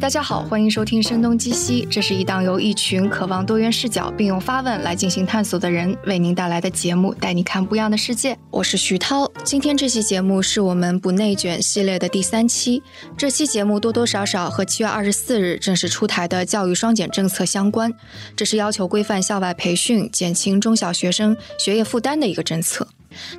[0.00, 8.38] 大家好，欢迎收听《声东击西》，这是一档由一群渴望多元视角并用发问来进行探索的人为您带来的节目，带你看不一样的世界。
[8.50, 12.80] 我是徐涛，今天这期节目是我们不内卷系列的第三期。
[13.16, 17.92] 这期节目多多少少和七月二十四日正式出台的教育双减政策相关，
[18.36, 22.86] 这是要求规范校外培训、减轻中小学生学业负担的一个政策。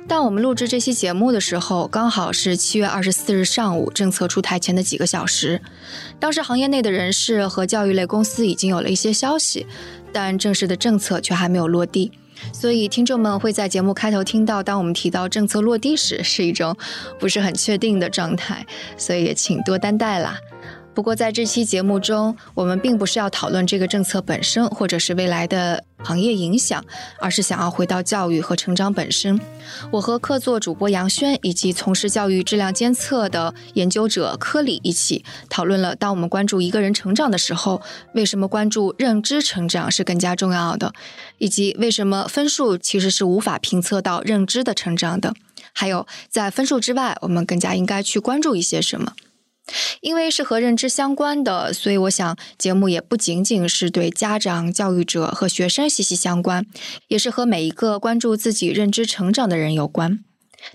[0.06, 5.60] 但我们录制这期节目的时候，刚好是七月二十四日上午政策出台前的几个小时。
[6.18, 9.66] 当时行业内的人士和教育类公司已经有了一些消息，
[10.12, 12.12] 但正式的政策却还没有落地。
[12.52, 16.74] 所以听众们会在节目开头听到，当我们提到政策落地时，是一种
[17.18, 18.64] 不是很确定的状态，
[18.96, 20.38] 所以也请多担待啦。
[20.92, 26.84] 不过，在这期节目中，我们并不是要讨论这个政策本身，或者是未来的行业影响，
[27.20, 29.40] 而是想要回到教育和成长本身。
[29.92, 37.80] 我和客座主播杨轩以及从事教育质量监测的研究者科里一起讨论了，当我们关注一个人成长的时候，
[38.12, 40.92] 为什么关注认知成长是更加重要的，
[41.38, 45.32] 以及为什么分数其实是无法评测到认知的成长的，
[45.72, 49.12] 还有在分数之外，我们更加应该去关注一些什么。
[50.00, 56.66] 因为是和认知相关的，所以我想节目也不仅仅是对家长、教育者和学生息息相关，
[57.08, 60.20] 也是和每一个关注自己认知成长的人有关。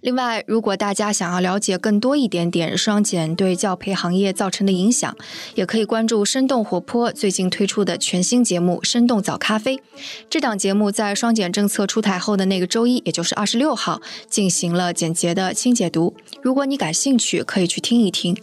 [0.01, 5.15] 另外，如果大家想要了解更多一点点双减对教培行业造成的影响，
[5.53, 9.77] 也可以关注生动活泼最近推出的全新节目《生动早咖啡》。
[10.27, 16.15] 这档节目在双减政策出台后的那个周一，也就是二十六号，进行了简洁的轻解读。
[16.41, 18.35] 如果你感兴趣，可以去听一听。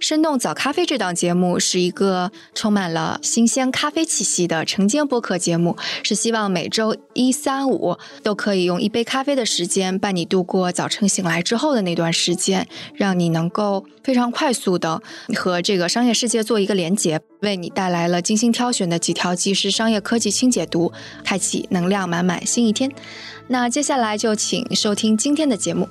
[0.00, 15.00] 生动早咖啡这档节目是一个充满了新鲜咖啡气息的晨间播客节目，是希望每周一、三、五都可以用一杯咖啡的时间伴你度过早晨醒来之后的那段时间，让你能够非常快速的
[15.36, 20.92] 和这个商业世界做一个连接，为你带来了精心挑选的几条即时商业科技轻解读，
[21.24, 22.90] 开启能量满满新一天。
[23.48, 25.88] 那接下来就请收听今天的节目。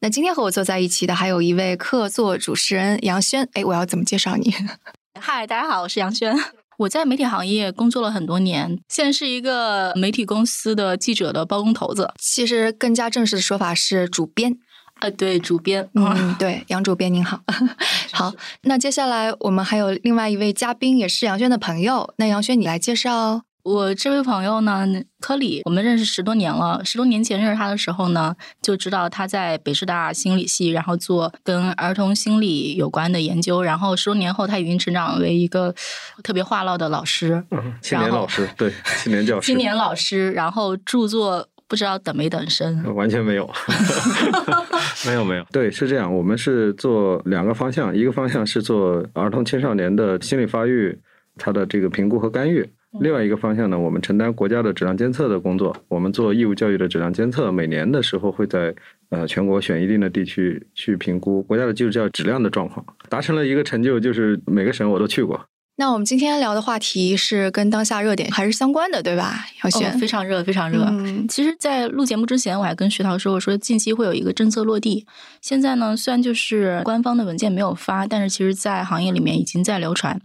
[0.00, 4.54] 那今天和我坐在一起的还有一位客座主持人杨轩，哎，我要怎么介绍你？
[5.20, 6.36] 嗨，大家好，我是杨轩。
[6.76, 12.12] 我在媒体行业工作了很多年，现在是一个媒体公司的记者的包工头子。
[12.18, 14.56] 其实更加正式的说法是主编。
[15.00, 15.88] 呃，对，主编。
[15.94, 17.40] 嗯，对，杨主编您好。
[18.12, 18.32] 好，
[18.62, 22.14] 那接下来我们还有另外一位嘉宾，也是杨轩的朋友。
[22.18, 23.42] 那杨轩，你来介绍。
[23.64, 24.86] 我这位朋友呢，
[25.20, 26.80] 科里，我们认识十多年了。
[26.84, 33.62] 十多年前认识他的时候呢，就知道他在北师大心理系，然后做跟儿童心理有关的研究。
[33.62, 35.74] 然后十多年后，他已经成长为一个
[36.22, 40.32] 特别话唠的老师，嗯，青年老师，对，青年教师，青年老师。
[40.32, 43.50] 然后著作不知道等没等身，完全没有，
[45.04, 45.44] 没有没有。
[45.52, 50.98] 对，是这样，我们是做两个方向，一个方向是做儿童青少年的心理发育，
[51.36, 52.66] 他的这个评估和干预。
[53.00, 55.76] 另外一个方向呢，我们承担国家的质量监测的工作。
[55.88, 58.74] 我们做义务教育的质量监测，每年的时候会在
[59.10, 65.40] 呃全国选一定的地区去评估国家的基础教育质量的状况，达成了一个成就，就是每个省我都去过。
[65.80, 69.46] 那我们今天聊的话题是跟当下热点还是相关的，对吧？
[69.62, 70.84] 姚轩，非常热，非常热。
[71.28, 75.06] 其实，在录节目之前，我还跟徐涛说，我说近期会有一个政策落地。
[75.40, 80.20] 现在呢，虽然就是官方的文件没有发，但是其实在行业里面已经在流传。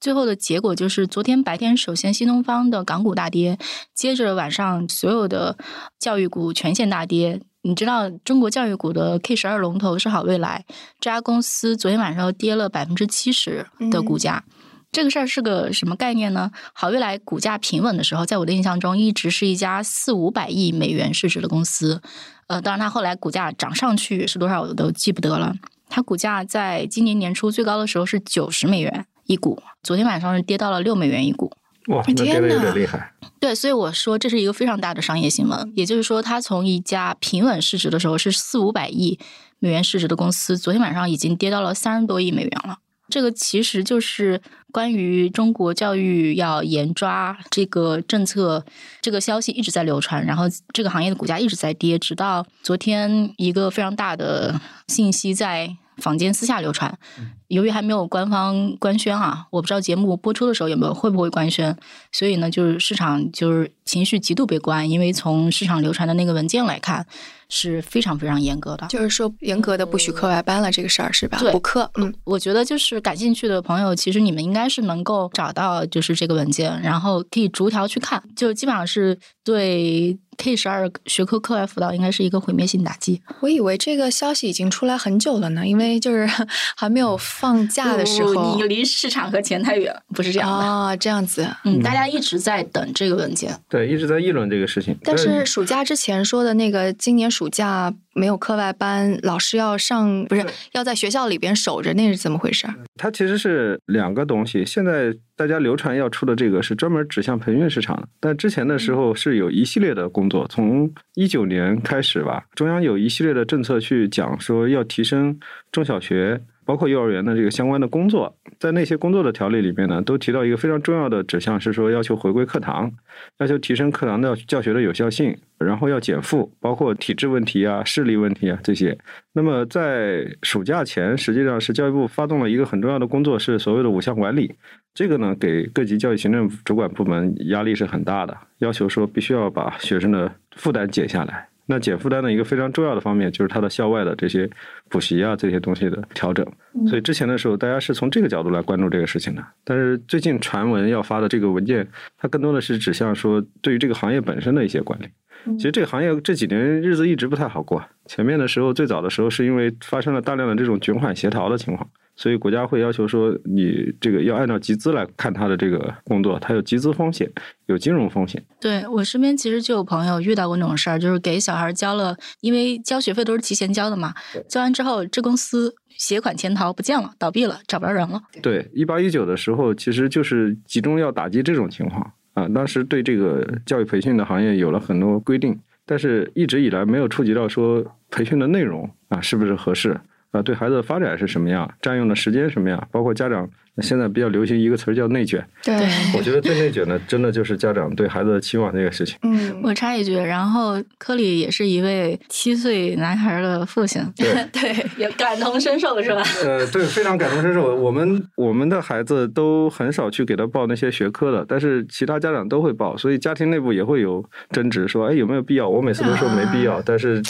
[0.00, 3.58] 最后的结果就是，昨天白天首先新东方的港股大跌，
[3.94, 5.56] 接着晚上所有的
[5.98, 7.40] 教育股全线大跌。
[7.62, 10.64] 你知道中国教育股的 K 十二龙头是好未来
[11.00, 14.44] 这家公司，昨天晚上跌了百分之七十的股价。
[14.92, 16.50] 这个事儿是个什么概念呢？
[16.72, 22.00] 好未来股价平稳的时候，在我的印象中，一直是一家四五百亿美元市值的公司。
[22.46, 25.52] 呃，当然它后来股价涨上去是多少，我都记不得了。
[25.88, 29.06] 它股价在今年年初最高的时候是九十美元。
[29.26, 31.52] 一股，昨天晚上是跌到了六美元一股。
[31.88, 33.12] 哇，那跌的有点厉害。
[33.38, 35.72] 对，所以我说这是一个非常大的商业新闻。
[35.76, 39.16] 也就是说，它从一家平稳市值的时候是四五百亿
[39.60, 42.78] 美元市值的公司，昨天晚上已经跌到了三十多亿美元了。
[43.08, 44.42] 这个其实就是
[44.72, 48.64] 关于中国教育要严抓这个政策，
[49.00, 55.76] 这个消息一直在流传，然后这个行业的股价一直在跌，直到昨天一个非常大的信息在。
[55.98, 56.98] 坊间私下流传，
[57.48, 61.76] 由于还没有官方官宣啊，我不知道节目播出的时候有没有会不会官宣，
[62.12, 67.06] 所以呢，就是市场就是情绪极度悲观，因为从市场流传的那个文件来看
[67.48, 71.38] 是非常非常严格的，就是说严格的不许课外班了这个事儿是吧？
[71.38, 71.90] 对，补课。
[71.94, 80.18] 嗯，我觉得就是感兴趣的朋友，其实你们应该是能够找到就是这个文件，然后可以逐条去看，就基本上是对。
[80.38, 83.22] K 十二学科课外辅导应该是一个毁灭性打击。
[83.40, 86.28] 我以为这个消息已经出来很久了呢，因为就是
[86.76, 91.46] 还没有放假的时候，你离市场和钱太远，不是这样的啊，这样子。
[91.64, 94.96] 嗯，大家一直在等这个文件，对，一直在议论这个事情。
[95.02, 102.66] 但是暑假之前说的那个，今年暑假没有课外班，老师要上，不是要在学校里边守着，那是怎么回事？
[102.96, 104.64] 它其实是两个东西。
[104.64, 115.38] 现在大家流传要出的这个是专门指向培训市场的，但之前的时候是有一系列的工作，从一九年开始吧，中央有一系列的政策去讲说要提升
[115.70, 116.40] 中小学。
[116.66, 122.92] 包括幼儿园的这个相关的工作，在那些工作的条例里面呢，都提到一个非常重要的指向，是说要求回归课堂，
[123.38, 128.98] 要求提升课堂的教学的有效性，然后要减负，包括体制问题啊、视力问题啊这些。
[129.32, 134.52] 那么在暑假前，实际上是教育部发动了一个很重要的工作，是所谓的五项管理。
[134.92, 141.48] 这个呢，给各级教育行政主管部门压力是很大的，要求说必须要把学生的负担减下来。
[141.66, 144.48] 那减负担的一个非常重要的方面，就是它的校外的这些
[144.88, 146.46] 补习啊这些东西的调整。
[146.88, 149.44] 所以之前的时候，大家是从这个角度来关注这个事情的。
[149.64, 151.86] 但是最近传闻要发的这个文件，
[152.16, 155.08] 它更多的是指向说对于这个行业本身的一些管理。
[155.56, 157.84] 其实这个行业这几年日子一直不太好过。
[158.06, 161.88] 前面的时候，最早的时候是因为发生了大量的这种卷款协调的情况。
[162.16, 167.30] 所以国家会要求说，你这个要按照集资来看他的这个工作，他有集资风险，
[167.66, 168.42] 有金融风险。
[168.58, 174.14] 对我身边其实就有朋友遇到过那种事儿，就是给小孩交了，因为交学费都是提前交的嘛，
[174.48, 178.20] 交完之后这公司携款潜逃不见了，倒闭了，找不着人了。
[178.42, 182.48] 对，一八一九的时候，其实就是集中要打击这种情况啊。
[182.48, 190.00] 当时对这个教育培训的行业有了很多规定，但是一直以来没有触及到说培训的内容啊是不是合适。
[190.36, 191.68] 啊，对孩子的发展是什么样？
[191.80, 192.88] 占用的时间什么样？
[192.90, 193.48] 包括家长
[193.82, 195.44] 现在比较流行一个词儿叫内卷。
[195.62, 195.74] 对，
[196.16, 199.18] 我觉得最内卷的，真的就是家长对孩子的期望这个事情。
[199.22, 206.22] 嗯，我插一句，然后科里也是一位七岁男孩的父亲， 对对，也感同身受是吧？
[206.44, 207.74] 呃，对，非常感同身受。
[207.74, 215.68] 我们我们的孩子都很少去给他报那些学科的，但是其他家长都会报，所以家庭内部也会有争执，说哎有没有必要？
[215.68, 217.22] 我每次都说没必要，但是。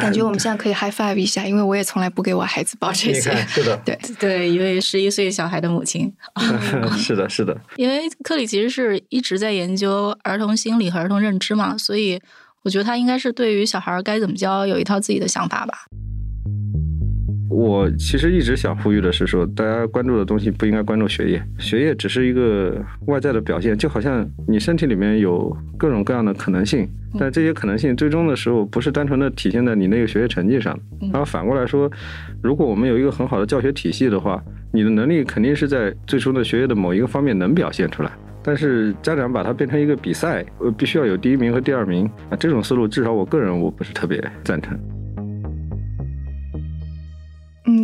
[0.00, 3.34] 感觉 我们现在可以 high five 一下，因为我也从来不给我孩子报这些。
[3.46, 6.12] 是的，对 对，一位十一岁小孩的母亲。
[6.98, 7.56] 是的，是的。
[7.76, 12.20] 因为克里其实是一直在研究儿童心理和儿童认知嘛，所以
[12.62, 15.86] 我觉得他应该是对于小孩该怎么教有一套自己的想法吧。
[17.50, 26.88] 我其实一直想呼吁的是说，大家关注的东西不应该关注学业，学业只是一个外在的表现，就好像你身体里面有各种各样的可能性，
[27.18, 30.78] 但这些可能性最终的时候不是单纯的体现在你那个学业成绩上。
[31.00, 31.90] 然后反过来说，
[32.42, 34.42] 如果我们有一个很好的教学体系的话，
[34.72, 38.10] 你的能力肯定是在最初的学业的某一个方面能表现出来。
[38.42, 44.78] 但是家长把它变成一个比赛，呃，必须要有第一名和第二名啊，这种思路至少我个人我不是特别赞成。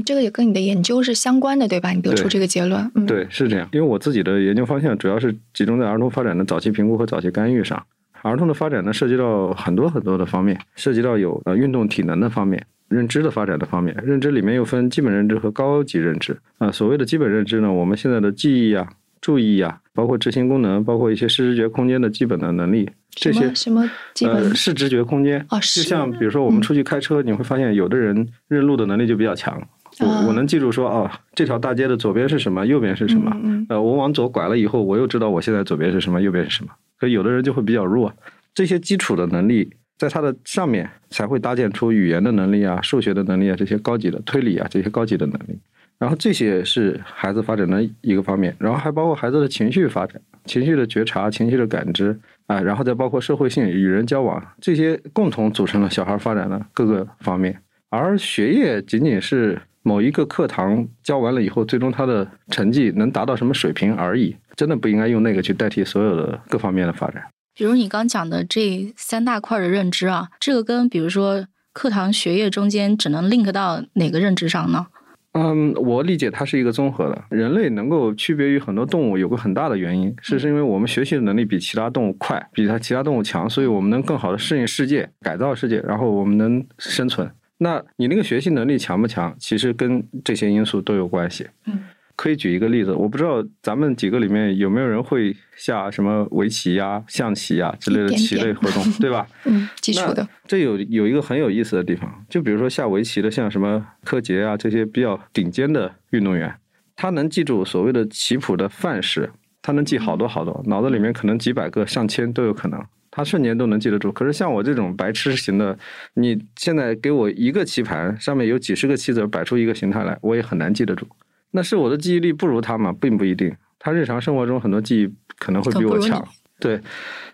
[0.01, 1.91] 嗯，这个也跟你的研究是相关的，对吧？
[1.91, 2.91] 你得出这个结论。
[2.95, 3.69] 嗯，对，是这样。
[3.73, 7.83] 因为我自己的研究方向主要是集中在儿童发展的早期评估和早期干预上。
[8.23, 13.97] 儿童的发展呢，涉及到很多很多的方面，涉及到有呃运动体能的方面、认知的发展的方面。
[14.05, 16.71] 认知里面又分基本认知和高级认知啊。
[16.71, 18.87] 所谓的基本认知呢，我们现在的记忆啊、
[19.23, 29.59] 注意啊，包括执行功能，包括一些视知觉空间的基本的能力，这些什么基本呃视知觉空间哦，就像比如说我们出去开车，你会发现有的人认路的能力就比较强。
[30.01, 33.31] 我我能记住说哦，这条大街的左边是什么，右边是什么。
[33.69, 36.71] 呃，我往左拐了以后，我又知道我现在左边是什么，右边是什么。
[36.99, 38.13] 所以有的人就会比较弱，
[38.55, 45.59] 这些基础的能力在他的上面才会搭建出语言的能力啊、数学的能力啊这些高级的推理啊这些高级的能力。
[45.99, 57.61] 然后这些是孩子发展的一个方面，然后还包括孩子的情绪发展、情绪的觉察、情绪的感知啊，然后再包括社会性、与人交往这些，共同组成了小孩发展的各个方面。
[57.91, 59.61] 而学业仅仅是。
[59.83, 67.23] 某一个课堂教完了以后，最终他的成绩能达到什么水平而已，真的不应该用那个去代替所有的各方面的发展。
[67.55, 74.87] 比如你刚讲的这三大块的认知啊，这个跟比如说课堂学业中间只能 link 到哪个认知上呢？
[75.33, 77.23] 嗯，我理解它是一个综合的。
[77.31, 87.31] 人类能够区别于很多动物，有个很大的原因，是是因为我们学习的能力比其他动物快，比它其他动物强，所以我们能更好的适应世界、改造世界，然后我们能生存。
[87.63, 91.47] 那你那个学习能力强不强，其实跟这些因素都有关系。
[91.67, 91.79] 嗯，
[92.17, 99.27] 可以举一个例子，我不知道咱们几个里面有没有人会下什么围棋呀、象棋呀之类的棋类活动，对吧？
[99.45, 100.27] 嗯，基础的。
[100.47, 106.55] 这有有一个很有意思的地方，就比如说下围棋的，像什么柯洁啊这些比较顶尖的运动员，
[106.97, 112.83] 他能记住所谓的棋谱的范式，他能记好多好多，脑子里面可能几百个、上千都有可能。
[113.11, 114.13] 他瞬间都能记得住。
[114.13, 115.79] 可是像我这种白痴型的，
[116.15, 121.07] 你现在给我一个棋盘，上面有几十个棋子，摆出一个形态来，我也很难记得住。
[121.51, 122.95] 那是我的记忆力不如他吗？
[123.01, 123.55] 并不一定。
[123.79, 126.27] 他日常生活中很多记忆可能会比我强，
[126.59, 126.81] 对。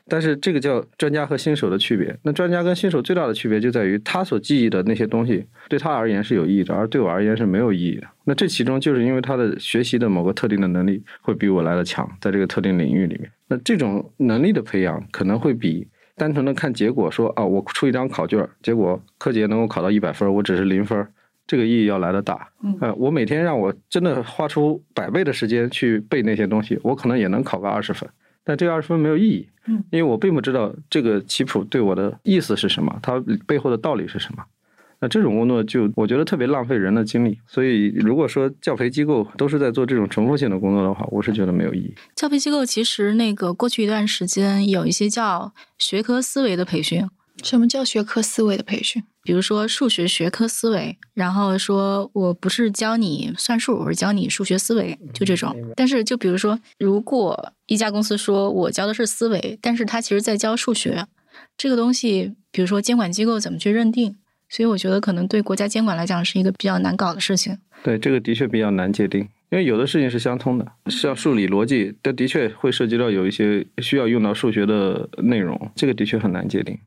[0.09, 2.17] 但是这个叫专家和新手的区别。
[2.23, 8.07] 那专家跟新手最大的区别就在于，他所记忆的那些东西对他而言是有意义的，而对我而言是没有意义的。
[8.25, 13.31] 那这其中就是因为他的学习的某个特定的能力会比我来的强，在这个特定领域里面。
[13.49, 15.87] 那这种能力的培养可能会比
[16.17, 21.07] 单纯的看结果说啊，我出一张考卷，结果柯洁能够考到一百分，我只是零分，
[21.47, 22.49] 这个意义要来的大。
[22.81, 28.09] 呃，我每天让我真的花出百倍的时间去背那些东西，我可能也能考个二十分。
[28.47, 34.45] 但这个二十分没有意义，嗯，因为我并不知道这个棋谱对我的意思是什么，它背后的道理是什么。
[35.00, 37.38] 那这种工作就我觉得特别浪费人的精力。
[37.47, 41.93] 所以如果说教培机构都是在做这种重复性的工作的话，我是觉得没有意义。
[42.15, 47.05] 教培机构其实那个过去一段时间有一些叫学科思维的培训。
[47.43, 49.03] 什么叫学科思维的培训？
[49.26, 55.54] 比如说数学学科思维，然后说我不是教你算数，我是教你数学思维，就这种。
[55.75, 61.04] 但是就比如说，如果一家公司说我教的是思维，但是他其实在教数学，
[61.56, 64.14] 这个东西，比如说监管机构怎么去认定？
[64.49, 67.59] 所以我觉得可能对国家监管来讲是一个比较难搞的事情。
[67.83, 76.78] 对，这个的确比较难界定，因为有的事情是相通的，是要数理逻辑，但的确会涉及到有一些需要用到数学的内容，这个的确很难界定。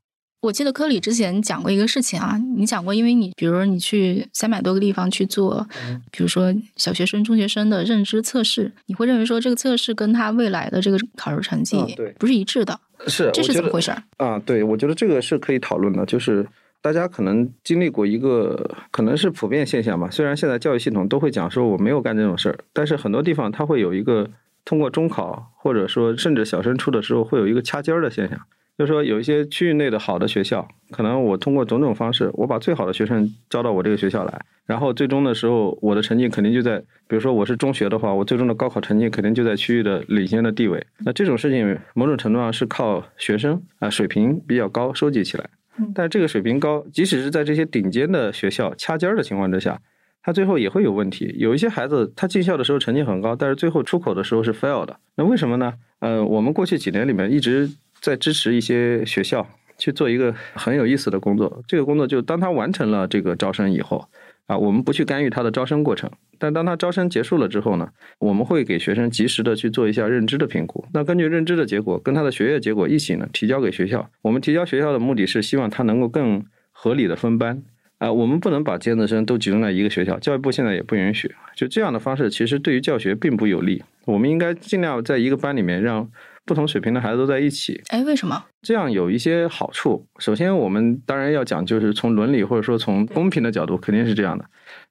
[0.42, 5.68] 我记得科里之前讲过一个事情啊，你讲过，因为你比如说你去三百多个地方去做，
[6.12, 11.78] 比如说小学生、中学生的认知测试，你会认为说这个测试跟他未来的这个考试成绩
[12.18, 13.92] 不是一致的，是这是怎么回事？
[14.16, 16.48] 啊，对，我觉得这个是可以讨论的，就是
[16.82, 24.30] 大家可能经历过一个可能是普遍现象吧，虽然现在教育系统都会讲说我没有干这种事儿，但是很多地方它会有一个
[24.64, 28.40] 通过中考或者说甚至小升初的时候会有一个掐尖儿的现象。
[28.80, 40.82] 就是说，有一些区域内的好的学校，可能我通过种种方式，我把最好的学生招到我这个学校来，然后最终的时候，我的成绩肯定就在，比如说我是中学的话，我最终的高考成绩肯定就在区域的领先的地位。
[41.00, 45.50] 那这种事情某种程度上是靠学生啊水平比较高收集起来，
[45.94, 49.78] 但是这个水平高，即使是在这些顶尖的学校掐尖儿的情况之下，
[50.24, 51.36] 他最后也会有问题。
[51.38, 54.96] 有一些孩子他进校的时候成绩很高，但是最后出口的时候是 fail 的。
[55.18, 55.74] 那为什么呢？
[56.00, 57.70] 呃，我们过去几年里面一直。
[58.02, 61.64] 在支持一些学校去做一个很有意思的工作。
[61.68, 64.08] 这个工作就当他完成了这个招生以后，
[64.48, 66.10] 啊，我们不去干预他的招生过程。
[66.38, 70.86] 但当他招生结束了之后呢，我们会给学生及时的去做一下认知的评估。
[70.94, 74.10] 那根据认知的结果跟他的学业结果一起呢，提交给学校。
[74.22, 77.62] 我们提交学校的目的是希望他能够更合理的分班。
[77.98, 80.18] 啊，我们不能把尖子生都集中在一个学校。
[80.20, 81.30] 教育部现在也不允许。
[81.54, 83.84] 就这样的方式，其实对于教学并不有利。
[84.06, 86.10] 我们应该尽量在一个班里面让。
[86.50, 90.04] 不同水平的孩子都在一起，哎，为什么这样有一些好处？
[90.18, 94.44] 首先，我们当然要讲，就是从伦理或者说从公平的角度，肯定是这样的。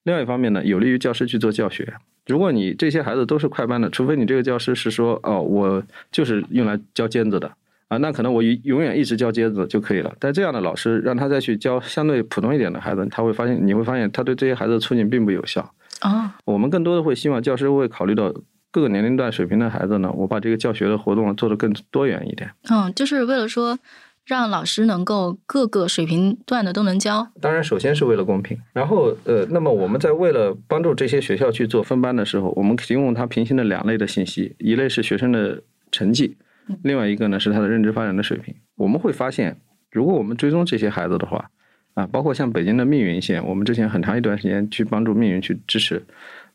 [0.04, 1.92] 另外一方面呢，有利于教师去做教学。
[2.28, 7.50] 如果你这些孩子都是快班的，除非你这个教师是说，哦，我就是用来教尖子的
[7.88, 10.14] 啊，那可能我永远一直教尖子就可以了。
[10.20, 16.36] 但这样的老师让他再去教相对普通一点的孩子，他会发现，你会发现他对这些孩子的促进并不有效啊。
[16.44, 18.32] 我们更多的会希望教师会考虑到。
[18.70, 22.50] 各个年龄段水平的孩子呢，我把这个教学的活动做得更多元一点。
[22.70, 23.78] 嗯，就是为了说
[24.26, 27.26] 让老师能够各个水平段的都能教。
[27.40, 28.58] 当然，首先是为了公平。
[28.74, 36.36] 然后，呃，那么我们在为了帮助这些学校去做分班的时候，我们提供他平行的两类的信息：一类是学生的成绩，
[36.82, 38.54] 另外一个呢是他的认知发展的水平。
[38.76, 39.56] 我们会发现，
[39.90, 41.50] 如果我们追踪这些孩子的话，
[41.94, 46.04] 啊，包括像北京的密云县，我们之前很长一段时间去帮助密云去支持。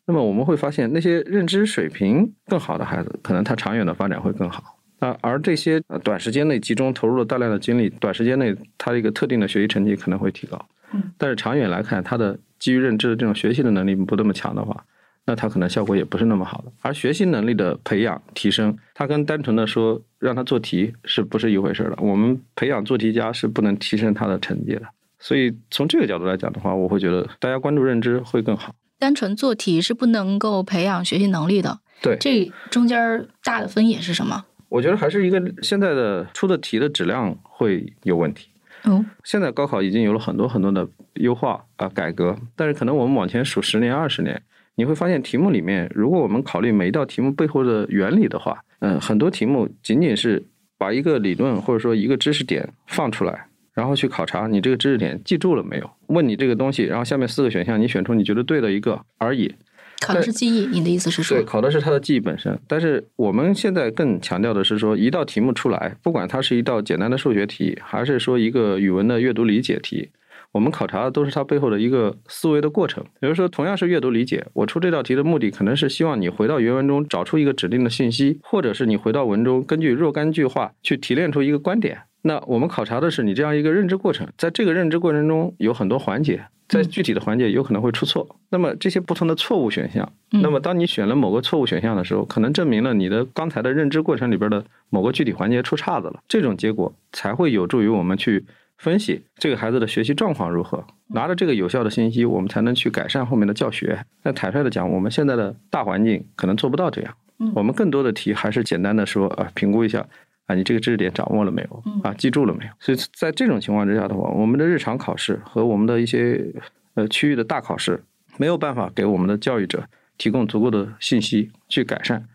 [0.06, 4.78] 那么我们会发现，那些认知水平更好的孩子，可能他长远的发展会更好。
[5.00, 10.66] 啊，而这些短时间内集中投入了大量的精力，短时间内他一个特定的学习成绩可能会提高。
[10.94, 11.12] 嗯。
[11.18, 14.86] 但是长远来看，他的基于认知的这种学习的能力不那么强的话，
[15.26, 16.72] 那他可能效果也不是那么好的。
[16.82, 21.98] 而学习能力的培养提升，它跟单纯的说让他做题是不是一回事儿的？
[22.02, 24.82] 我们培养做题家是不能提升他的成绩的。
[25.20, 28.76] 所以从这个角度来讲的话，我会觉得大家关注认知会更好。
[29.04, 31.78] 单纯做题是不能够培养学习能力的。
[32.02, 34.46] 对，这中间大的分野是什么？
[34.70, 38.48] 我觉得还是一个现在的出的题的质量会有问题。
[38.84, 44.42] 哦，现在高考已经有了很多很多的优化啊改革，但是可能我们往前数十年、二十年，
[44.76, 50.42] 你会发现题目里面，如果我们考虑每一道题目背后的原理的话，嗯，很多题目仅仅是
[50.78, 53.48] 把一个理论或者说一个知识点放出来。
[53.74, 55.90] 然后去考察你这个知识点记住了没有？
[56.08, 59.54] 问你这个东西，然后下面四个选项你选出你觉得对的一个而已。
[60.02, 61.38] 考的是记忆，你的意思是说？
[61.38, 62.60] 对，考的是它的记忆本身。
[62.68, 70.10] 但是我们现在更强调的是说，一道题目出来，不管它是一道简单的数学题，还是说一个语文的阅读理解题，
[70.52, 73.02] 我们考察的都是它背后的一个思维的过程。
[73.22, 82.02] 比如说，同样是阅读理解，我出这道题的目的可能是希望你回到原文中找出一个指定的信息，或者是你回到文中根据若干句话去提炼出一个观点。
[82.26, 88.38] 那我们考察的是你这样一个认知过程，在这个认知过程中有很多环节，在具体的环节有可能会出错。
[88.50, 96.22] 那么这些不同的错误选项，那么当你选了某个错误选项的时候，可能证明了你的刚才的认知过程里边的某个具体环节出岔子了。
[96.28, 98.46] 这种结果才会有助于我们去
[98.78, 100.82] 分析这个孩子的学习状况如何。
[101.08, 104.06] 拿着这个有效的信息，我们才能去改善后面的教学。
[104.24, 107.14] 那坦率的讲，我们现在的大环境可能做不到这样。
[107.54, 110.08] 我们更多的题还是简单的说啊，评估一下。
[110.46, 111.84] 啊，你这个知识点掌握了没有？
[112.04, 112.72] 啊，记住了没有？
[112.80, 116.54] 所以在这种情况之下的话，我们的日常考试和我们的一些
[116.96, 118.04] 呃区域的大考试，
[118.38, 119.86] 没有办法给我们的教育者
[120.18, 122.26] 提供足够的信息去改善。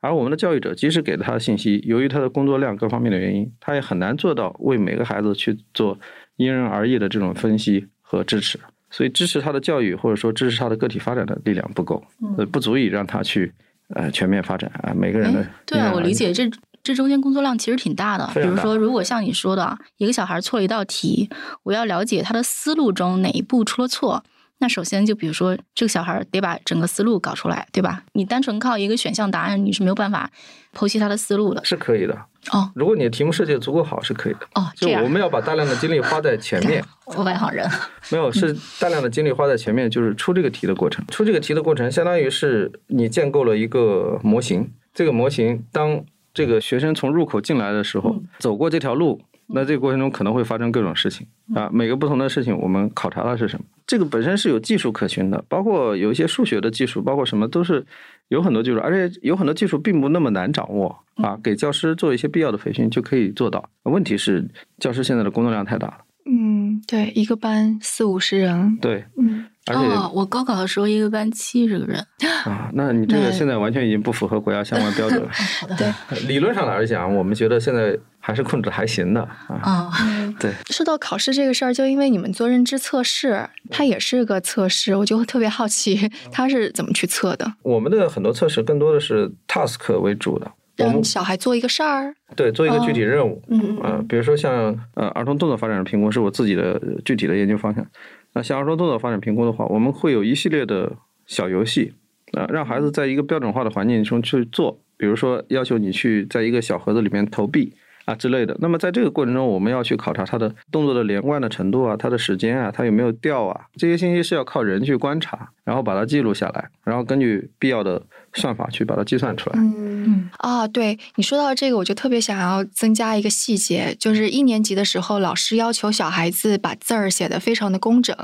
[0.00, 5.98] 而我们的教育者即使给了他的信息，由于他的工作量各方面的原因，他也很难做到为每个孩子去做
[6.36, 8.60] 因人而异的这种分析和支持。
[8.90, 12.04] 所以，支持他的教育或者说支持他的个体发展的力量不够，
[12.36, 13.50] 呃，不足以让他去
[13.94, 14.92] 呃全面发展啊。
[14.94, 16.48] 每个人的对啊，我理解这。
[16.84, 21.30] 这中间工作量其实挺大的，比如说，如果像你说的，一个小孩错了一道题，
[21.62, 24.22] 我要了解他的思路中哪一步出了错，
[24.58, 28.02] 那首先就比如说，这个小孩得把整个思路搞出来，对吧？
[28.12, 30.30] 你单纯靠一个选项答案，你是没有办法
[30.76, 31.64] 剖析他的思路的。
[31.64, 32.14] 是可以的
[32.50, 34.70] 哦，如果你的题目设计的足够好，是可以的哦。
[34.76, 36.84] 就我们要把大量的精力花在前面。
[37.16, 37.66] 我外行人
[38.10, 41.02] 没有，是大量的精力花在前面，就是出这个题的过程。
[41.06, 46.04] 出这个题的过程，相当于是你建构了一个模型，这个模型当。
[46.34, 51.70] 这个学生从入口进来的时候，走过这条路，那这个过程中可能会发生各种事情啊。
[51.72, 53.64] 每个不同的事情，我们考察的是什么？
[53.86, 57.84] 这个本身是有技术可循的，包括有一些数学的技术，包括什么都是
[58.28, 61.38] 有很多技术，而且有很多技术并不那么难掌握啊。
[61.42, 63.62] 给教师做一些必要的培训就可以做到。
[63.84, 64.44] 问题是，
[64.78, 65.98] 教师现在的工作量太大了。
[66.26, 68.76] 嗯，对，一个班四五十人。
[68.80, 69.46] 对，嗯。
[69.66, 69.80] 而且
[70.12, 71.98] 我高考的时候一个班七十个人
[72.44, 75.28] 啊，那你这个现在完全已经不符合国家相关标准了。
[75.58, 75.74] 好的，
[76.10, 79.90] 对， 理论上来讲，我们觉得现在还是控制还行的啊。
[80.38, 87.50] 对，说到考试这个事儿，就因为你们做认知测试，它也是个测试，我就会特别好奇，它是怎么去测的？
[87.62, 93.40] 我们的很多测试更多的是 task 为主的，让小孩做一个事儿，对，做一个具体任务。
[93.48, 97.86] 嗯嗯，比如说像呃儿童动作发展的评估，是我自己的具体的研究方向。
[98.32, 100.92] 那像儿童动作发展评估的话，我们会有一系列的
[101.26, 101.94] 小游戏，
[102.32, 107.72] 啊，让孩子在一个标准化的环境中去做，比如说要求你去在一个小盒子里面投币
[108.06, 108.56] 啊之类的。
[108.60, 118.02] 那么在这个过程中，我们要去考察他的动作的连贯的程度啊，他的时间啊，他有没有掉啊，这些信息是要靠人去观察，然后把它记录下来，然后根据必要的。
[118.34, 119.56] 算法去把它计算出来。
[119.58, 128.16] 嗯啊，对你说到这个，我就特别想要增加一个细节，就是一年级的时候，老师要求小孩子把字儿写得非常的工整，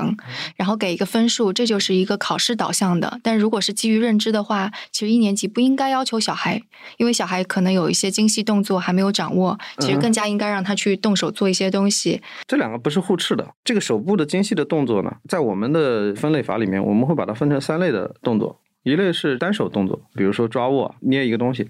[0.55, 3.19] 然后给一个分数，这就是一个考试导向的。
[3.23, 6.61] 但如果是基于认知的话，其实一年级不应该要求小孩，
[6.97, 12.21] 因为小孩可能有一些精细动作还没有掌握，其实更加应该让他去动手做一些东西。
[12.47, 13.47] 这两个不是互斥的。
[13.63, 18.59] 这个手部的精细的动作呢，在我们的分类法里面，我们会把它分成三类的动作。
[18.83, 21.69] 一类是单手动作，比如说抓握、捏一个东西，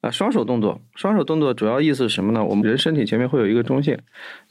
[0.00, 2.44] 啊，双手动作，双手动作主要意思是什么呢？
[2.44, 3.98] 我们人身体前面会有一个中线，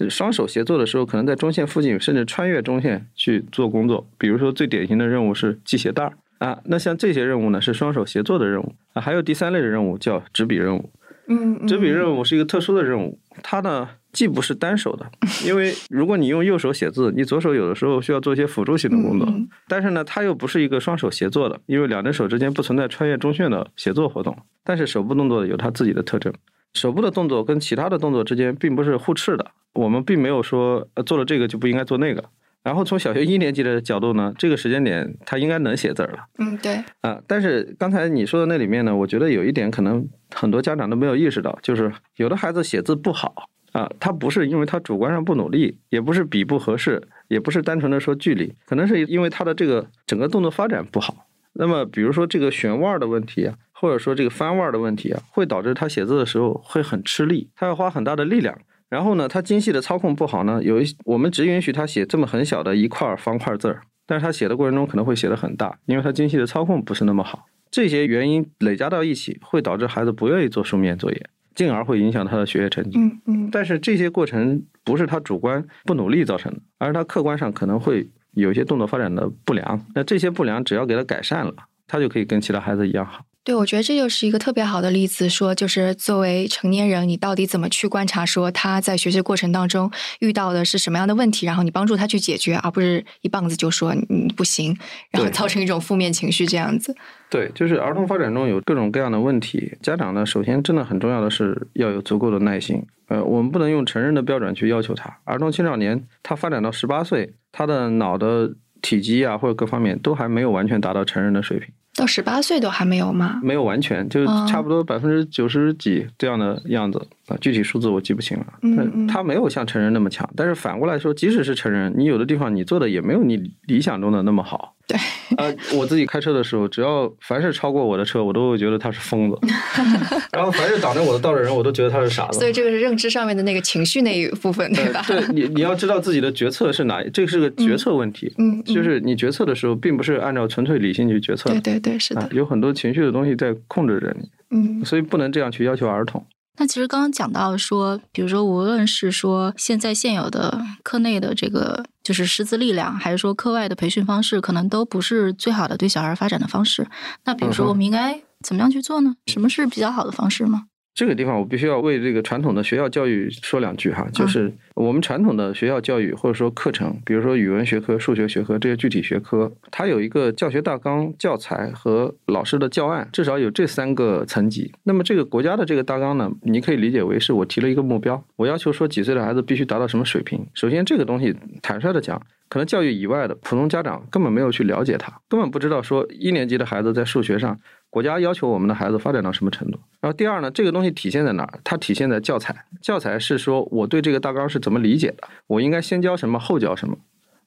[0.09, 4.07] 双手协作的时候，可能在中线附近，甚至穿越中线去做工作。
[4.17, 9.01] 比如说最典型的任务是系鞋带儿啊，那像这些任务呢，是双手协作的任务啊。
[9.01, 10.89] 还有第三类的任务叫执笔任务，
[11.27, 13.89] 嗯，执笔任务是一个特殊的任务，它呢。
[14.11, 15.05] 既不是单手的，
[15.45, 19.27] 因为如果你用右手写字，你左手有的时候需要做一些辅助性的工作。
[19.67, 24.37] 但是呢，它又不是一个双手协作的，因为两只手之间不存在穿越中线的协作活动。
[24.63, 26.33] 但是手部动作有它自己的特征，
[26.73, 29.51] 手部的动作跟其他的动作之间并不是互斥的。
[29.73, 32.23] 我们并没有说做了这个就不应该做那个。
[32.63, 36.19] 然后从小学一年级的角度呢，这个时间点他应该能写字了。
[36.37, 36.83] 嗯，对。
[37.01, 43.49] 啊，但是刚才你说的那里面呢，我觉得有一点可能很多家长都没有意识到，就是有的孩子写字不好。
[43.71, 51.27] 啊，他不是因为他主观上不努力，也不是笔不合适，也不是单纯的说距离，可能是因为他的这个整个动作发展不好。
[51.53, 58.57] 那么，比如说这个旋腕的问题，或者说这个翻腕的问题啊，会导致他写字的时候会很吃力，他要花很大的力量。
[58.89, 67.45] 然后呢，他精细的操控不好呢，有一我们只允许他写这么很小的一块方块字儿，但是他写的过程中可能会写的很大，因为他精细的操控不是那么好。
[67.69, 71.29] 这些原因累加到一起，会导致孩子不愿意做书面作业。
[71.61, 72.97] 进而会影响他的学业成绩。
[72.97, 73.49] 嗯嗯。
[73.51, 79.79] 但是这些过程不是他主观不努力造成的，而是他客观上可能会有一些动作发展的不良。
[79.93, 81.53] 那这些不良只要给他改善了，
[81.85, 83.23] 他就可以跟其他孩子一样好。
[83.43, 94.77] 对，我觉得这就是一个特别好的例子，说就是作为成年人，你到底怎么去观察，说他在学习过程当中遇到的是什么样的问题，然后你帮助他去解决，而不是一棒子就说你不行，
[95.09, 96.95] 然后造成一种负面情绪这样子。
[97.31, 102.85] 对，就是儿童发展中有各种各样的问题，家长呢，首先真的很重要的是要有足够的耐心。
[103.07, 105.17] 呃，我们不能用成人的标准去要求他。
[105.23, 111.73] 儿童青少年他发展到十八岁，他的脑的体积啊或者各方面都还没有完全达到成人的水平。
[111.95, 113.39] 到十八岁都还没有吗？
[113.43, 118.45] 没有完全，就差不多百分之九十几这样的样子啊，具体数字我记不清了。
[118.61, 124.75] 嗯，他没有像成人那么强，但是反过来说，即使是成人，你有的地方你做的也没有你理想中的那么好。
[124.91, 124.99] 对，
[125.37, 129.37] 呃，我自己开车的时候，只要凡是超过我的车，我都会觉得他是疯子。
[130.33, 132.39] 然后凡是挡着我的道的人，我都觉得他是傻子。
[132.39, 135.03] 所以这个是认知上面的那个情绪那一部分，对吧？
[135.07, 138.33] 对，你你要知道自己的决策是哪，这是个决策问题。
[138.37, 141.49] 嗯，就是你决策的时候，并不是按照纯粹理性去决策。
[141.49, 144.29] 对对对，是的，有很多情绪的东西在控制着你。
[144.51, 146.25] 嗯，所以不能这样去要求儿童。
[146.57, 156.87] 那其实刚刚讲到说，比如说无论是说现在现有的课内的这个就是师资力量，还是说课外的培训方式，可能都不是最好的对小孩发展的方式。
[157.25, 159.15] 那比如说我们应该怎么样去做呢？
[159.27, 160.65] 什么是比较好的方式吗？
[160.93, 174.71] 这个地方我必须要为这个传统的学校教育说两句哈，就是我们传统的学校教育或者说课程，比如说语文学科、数学学科这些具体学科，它有一个教学大纲、教材和老师的教案，至少有这三个层级。
[174.83, 180.45] 那么这个国家的这个大纲呢，你可以理解为是我提了一个目标，我要求说几岁的孩子必须达到什么水平。
[180.53, 187.57] 首先这个东西坦率的讲，可能教育以外的普通家长根本没有去了解它，根本不知道说一年级的孩子在数学上。
[187.91, 189.77] 国家要求我们的孩子发展到什么程度？
[189.99, 191.59] 然后第二呢，这个东西体现在哪儿？
[191.61, 192.55] 它体现在教材。
[192.81, 195.27] 教材是说我对这个大纲是怎么理解的？
[195.45, 196.97] 我应该先教什么，后教什么？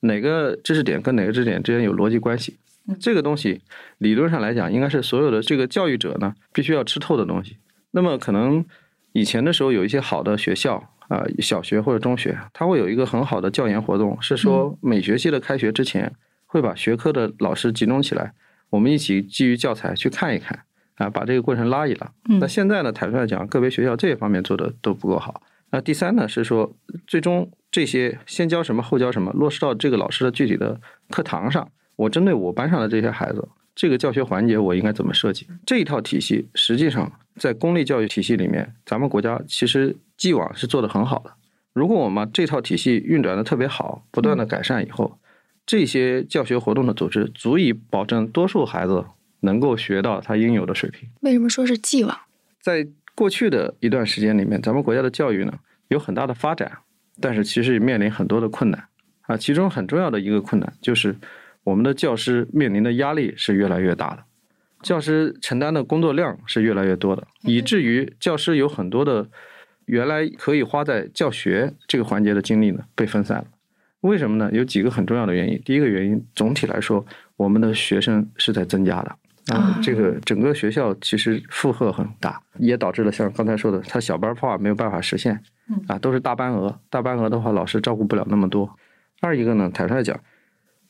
[0.00, 2.58] 哪个知识点跟哪个知识点之间有逻辑关系？
[3.00, 3.62] 这个东西
[3.96, 7.56] 理论上来讲，应该是所有的这个教育者呢必须要吃透的东西。
[7.92, 8.62] 那么可能
[9.12, 10.76] 以前的时候有一些好的学校
[11.08, 16.12] 啊，小学或者中学，它会有一个很好的教研活动，是说每学期的开学之前
[16.44, 18.34] 会把学科的老师集中起来。
[18.74, 20.58] 我们一起基于教材去看一看
[20.96, 22.10] 啊，把这个过程拉一拉。
[22.40, 25.40] 那现在呢，坦率讲，个别学校这一方面做的都不够好。
[25.70, 26.74] 那第三呢，是说
[27.06, 31.68] 最终这些先教什么后教什么，落实到这个老师的具体的课堂上。
[31.94, 35.46] 我针对我班上的这些孩子，这个教学环节我应该怎么设计？
[35.64, 41.30] 这一套体系实际上在公立教育体系里面，咱们国家其实既往是做的很好的。
[41.72, 45.16] 如果我们这套体系运转的特别好，不断的改善以后。
[45.66, 49.04] 这些教学活动的组织足以保证多数孩子
[49.40, 51.08] 能够学到他应有的水平。
[51.20, 52.16] 为什么说是既往？
[52.60, 55.52] 在过去的一段时间里面，咱们国家的教育呢
[55.88, 56.78] 有很大的发展，
[57.20, 58.84] 但是其实也面临很多的困难
[59.22, 59.36] 啊。
[59.36, 61.16] 其中很重要的一个困难就是
[61.62, 64.24] 我们的教师面临的压力是越来越大的，
[64.82, 69.28] 教师承担的工作量是越来越多的，以至于教师有很多的
[69.86, 73.46] 原来可以花在教学这个环节的精力呢被分散了。
[74.04, 74.50] 为什么呢？
[74.52, 75.58] 有几个很重要的原因。
[75.64, 77.04] 第一个原因，总体来说，
[77.36, 79.80] 我们的学生是在增加的啊。
[79.82, 85.40] 这个整个学校其实负荷很大，也导致了像刚才说的，他小班化没有办法实现，
[85.88, 86.78] 啊，都是大班额。
[86.90, 88.76] 大班额的话，老师照顾不了那么多。
[89.22, 90.20] 二一个呢，坦率讲，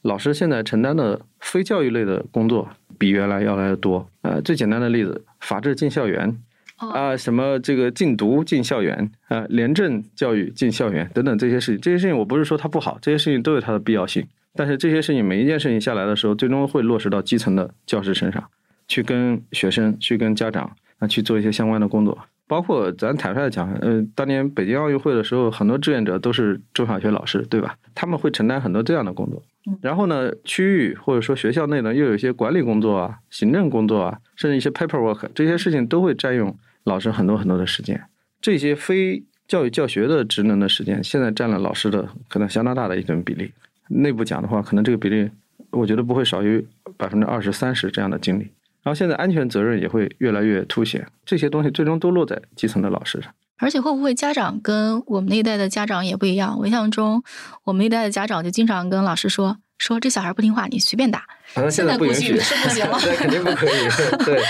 [0.03, 4.11] 老师现在承担的非教育类的工作比原来要来的多。
[4.23, 6.37] 呃，最简单的例子，法制进校园。
[6.77, 14.27] 啊，什么这个禁毒进校园啊，廉政教育进校园等等这些事情，这些事情我不是说它不好，这些事情都有它的必要性。
[14.57, 18.45] 但是这些事情每一件事情下来的时候，最终会落实到基层的教师身上，
[18.87, 22.17] 去跟学生、去跟家长啊去做一些相关的工作。
[22.47, 27.77] 包括咱坦率的讲，呃，当年北京奥运会的时候，很多志愿者都是中小学老师，对吧？
[27.95, 29.43] 他们会承担很多这样的工作。
[29.81, 36.55] 然后呢，区域或者说学校内呢，又有一些管理工作啊、行政工作啊，甚至一些 paperwork 这些事情都会占用。
[36.85, 37.99] 老师很多很多的时间，
[38.43, 43.51] 这些非教育教学的职能的时间，现在占了老师的可能相当大的一种比例。
[43.89, 45.31] 内部讲的话，可能这个比例，
[45.71, 46.63] 我觉得不会少于
[46.99, 48.51] 百分之二十三十这样的精力。
[48.85, 53.33] 然后现在安全责任也会越来越凸显，这些东西最终都落在基层的老师上。
[53.57, 56.57] 而且会不会家长跟我们那一代的家长也不一样？
[56.59, 57.23] 我印象中，
[57.65, 63.71] 我们那一代的家长就经常跟老师说：“说这小孩不听话，你随便打。”反正现在不允许是不行了， 那肯定不可以。
[64.27, 64.41] 对。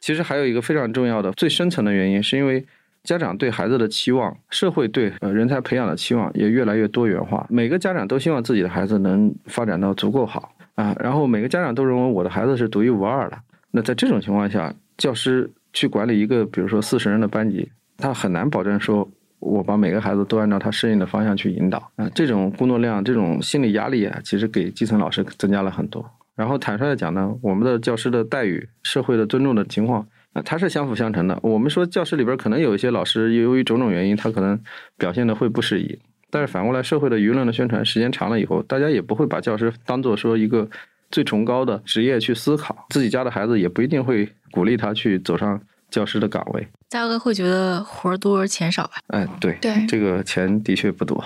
[0.00, 2.66] 其实还有一个非常重要的、最深层的原因，是因为
[3.04, 7.46] 家长对孩子的期望，社会对呃人才培养的期望也越来越多元化。
[7.50, 13.38] 每个家长都希望自己的孩子能发展到足够好啊，然后每个家长都认为我的孩子是独一无二的。
[13.70, 22.08] 那在这种情况下，教师去管理一个比如说四十人的班级，他很难保证说我把每个孩子都按照他适应的方向去引导啊。
[22.14, 26.04] 这种工作量、这种心理压力啊，其实给基层老师增加了很多。
[26.34, 31.38] 然后坦率的讲呢，我们的教师的待遇、社会的尊重的情况，啊，它是相辅相成的。
[31.42, 34.58] 我们说教室里边可能有一些老师由于种种原因，他可能
[34.96, 35.98] 表现的会不适宜，
[36.30, 40.68] 但是反过来，社会的舆论的宣传时间长了以后，大家也不会把教师当做说一个
[41.10, 46.66] 最崇高的职业去思考，自己家的孩子也不一定会鼓励他去走上教师的岗位。
[46.90, 48.94] 大哥会觉得活儿多钱少吧？
[49.08, 51.22] 哎，对，对这个钱的确不多，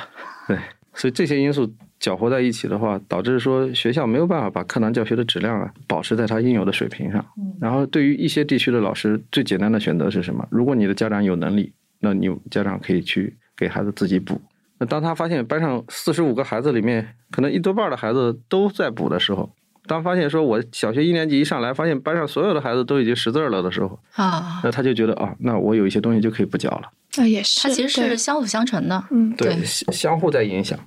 [0.49, 0.59] 对，
[0.95, 1.73] 所以这些因素。
[2.03, 7.25] 搅和在一起的话，导致说学校没有办法把课堂教学的质量啊保持在它应有的水平上。
[7.61, 10.45] 然后对于一些地区的老师，最简单的选择是什么？
[10.51, 14.41] 如果你的家长有能力，那你家长可以去给孩子自己补。
[14.79, 19.55] 那当他发现班上四十五个孩子里面，可能一多半的孩子都在补的时候，
[19.87, 26.83] 当发现说我小学一年级一上来，发现班上所有的孩子都已经识字了的时候，啊，那他就觉得啊，那我有一些东西就可以不教了。
[27.17, 29.05] 那也是，它其实是相辅相成的。
[29.11, 30.79] 嗯，对，相互在影响。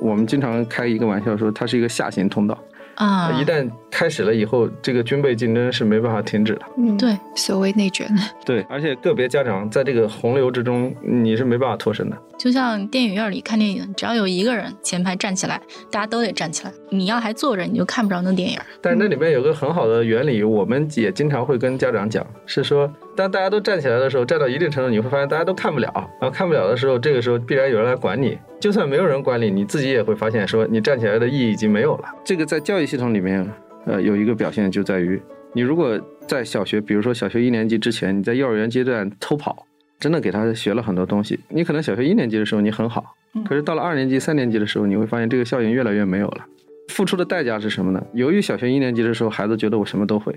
[0.00, 2.56] 我们经常开一个玩笑说，它是一个下行通道。
[3.00, 6.60] 啊，一旦开始了以后，这个军备竞争是没办法停止的。
[6.76, 8.06] 嗯，对，所谓内卷，
[8.44, 12.16] 对，而且个别家长在这个洪流之中，你是没办法脱身的。
[12.38, 15.58] 就像电影院里看电影，只要有一个人前排站起来，
[15.90, 16.72] 大家都得站起来。
[16.90, 18.58] 你要还坐着，你就看不着那电影。
[18.82, 28.38] 但是那里面有个很好的原理，我们也经常会跟家长讲，是说，当大家都站起来的时候，站到一定程度，你会发现大家都看不了，然后看不了的时候，这个时候必然有人来管你。
[28.58, 32.04] 就算没有人管你，你自己也会发现，说你站起来的意义已经没有了。
[32.24, 33.46] 这个在教育系统里面，
[33.84, 35.20] 呃，有一个表现就在于，
[35.52, 39.66] 你如果在小学，比如说小学一年级之前，你在幼儿园阶段偷跑，
[39.98, 43.04] 真的给他学了很多东西，你可能小学一年级的时候你很好，
[43.46, 46.46] 可是到了二年级、三年级的时候，你会发现这个效应越来越没有了。
[46.88, 48.02] 付出的代价是什么呢？
[48.14, 50.34] 由于小学一年级的时候，孩子觉得我什么都会，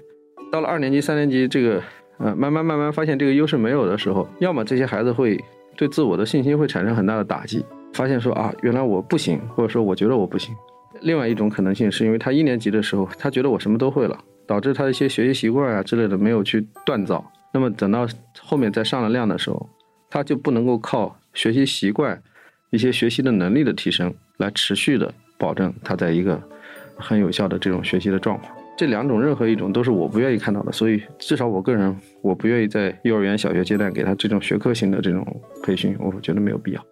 [0.52, 1.82] 到了二年级、三年级，这个
[2.17, 5.38] 呃，慢慢慢慢发现这个优势没有的时候，要么这些孩子会
[5.76, 10.56] 对自我的信心会产生很大的打击，发现说啊，原来我不行，或者说我觉得我不行。
[11.02, 17.23] 另外一种可能性是因为他一年级的时候，他觉得我什么都会了，导致他一些学习习惯啊之类的没有去锻造。
[17.52, 18.08] 那么等到
[18.39, 19.69] 后面再上了量的时候，
[20.10, 22.21] 他就不能够靠学习习惯、
[22.69, 26.41] 一些学习的能力的提升来持续的保证他在一个
[26.95, 28.56] 很有效的这种学习的状况。
[28.75, 35.25] 这两种任何一种都是我不愿意看到的，所以至少我个人我不愿意在幼儿园、小学阶段给他这种学科型的这种
[35.62, 36.83] 培训，我觉得没有必要。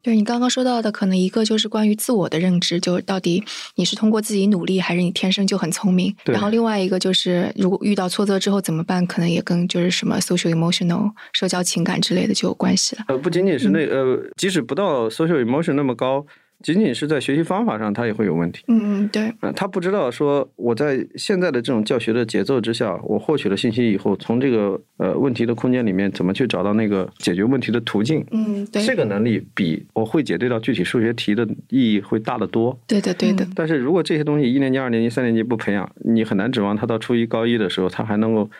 [0.00, 3.42] 就是你刚刚说到的，可能一个就是关于自我的认知，就是到底
[3.74, 6.14] 你是通过自己努力，还是你天生就很聪明？
[6.26, 13.04] 然后另外一个就是，如果遇到挫折之后怎么办，可能也跟就是什么 social emotional 社交情感之类的就有关系了。
[13.08, 16.24] 呃，不仅仅是那呃，即使不到 social emotion 那么高，
[16.62, 18.64] 仅仅是在学习方法上，他也会有问题。
[18.68, 28.24] 嗯嗯，对，呃，他不知道说我在现在的这种教学的节奏之下，我获取了信息以后，从这个呃问题的空间里面怎么去找到那个解决问题的途径。
[28.32, 32.78] 嗯对，这个能力比我会解这道具体数学题的意义会大得多。
[32.86, 38.50] 对的对的，嗯但是如果这些东西一年级、二年级、三年级不培养，你很难指望他到初一、高一的时候，他还能够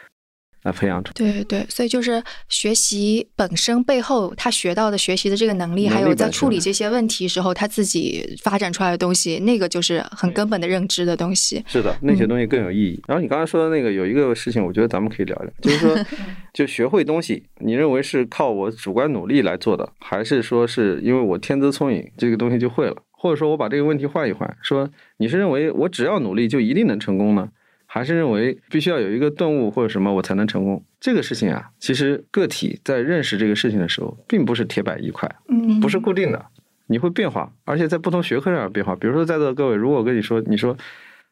[0.62, 1.12] 来培养出。
[1.14, 11.64] 对对对，所以就是学习本身背后他学到的学习的这个能力，能力还有在处理这些问题时候他自己发展出来的东西，那个就是很根本的认知的东西。
[11.66, 13.00] 是的，那些东西更有意义。
[13.06, 15.96] 然后你刚才说的那个有一个事情，我觉得咱们可以聊聊，就是说，
[16.52, 22.96] 就学会东西，你认为是靠我主观努力来做的，还是说是因为我天资聪颖，这个东西就会了？
[23.10, 27.48] 或者说我把这个问题换一换，说你是认为我只要努力就一定能成功呢？
[27.90, 30.84] 还是认为必须要有一个顿悟或者什么我才能成功？
[31.00, 36.44] 这个事情啊，其实个体在认识这个事情的时候，并不是铁板一块，嗯不是固定的，
[36.88, 38.94] 你会变化，而且在不同学科上有变化。
[38.94, 40.76] 比如说，在座的各位，如果我跟你说，你说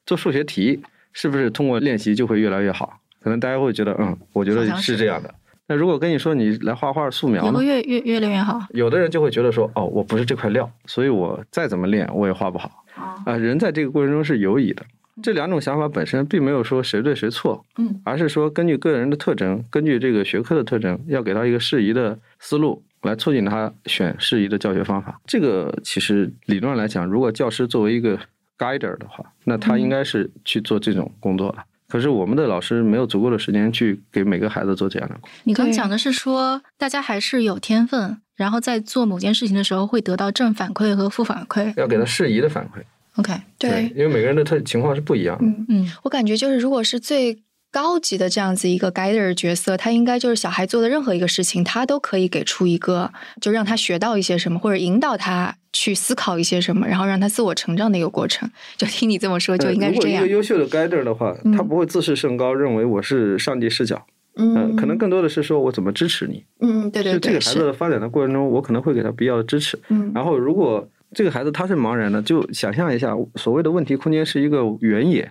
[0.07, 0.81] 做数学题
[1.13, 3.01] 是不是通过练习就会越来越好？
[3.21, 5.35] 可能大家会觉得，嗯，我觉得是是这样的。
[5.69, 7.65] 那如果跟你说你来画画素描呢也会？
[7.67, 8.61] 越越越练越好。
[8.71, 12.85] 有的人就会觉得说，哦，我不是这块料，所以我再怎么练我也画不好。
[13.25, 14.83] 啊、人在这个过程中是游移的。
[15.23, 25.21] 这两种想法本身并没有说谁对谁错，嗯，而是说根据个人的特征，根据这个学科的特征，要给他一个适宜的思路，来促进他选适宜的教学方法。
[25.27, 28.19] 这个其实理论来讲，如果教师作为一个
[28.59, 31.59] guider 的话，那他应该是去做这种工作的。
[31.89, 35.31] 可是我们的老师没有足够的时间去给每个孩子做这样的工作。
[35.45, 41.73] 你刚讲的是说，大家还是有天分，然后在做某件事情的时候会得到正反馈和负反馈。
[41.77, 42.83] 要给他适宜的反馈。
[43.17, 45.45] OK，对，因为每个人的特情况是不一样的。
[45.45, 45.67] 嗯。
[45.69, 47.39] 嗯，我感觉就是，如果是最
[47.73, 58.49] 高级的这样子一个 guider 角色，他应该就是小孩做的任何一个事情，他都可以给出一个，就让他学到一些什么，或者引导他去思考一些什么，然后让他自我成长的一个过程。
[58.77, 60.35] 就听你这么说，就应该是这样呃如果一个。
[60.37, 64.07] 优秀的 guider 的话，嗯他不会自视甚高，认为我是上帝视角。
[64.39, 66.45] 嗯、嗯可能更多的是说我怎么支持你。
[66.61, 69.79] 嗯，对对对，就这个孩子的发展的过程中，我可能会给他必要的支持。
[69.89, 75.31] 嗯然后，如果这个孩子他是茫然的，就想象一下，所谓的问题空间是一个原野，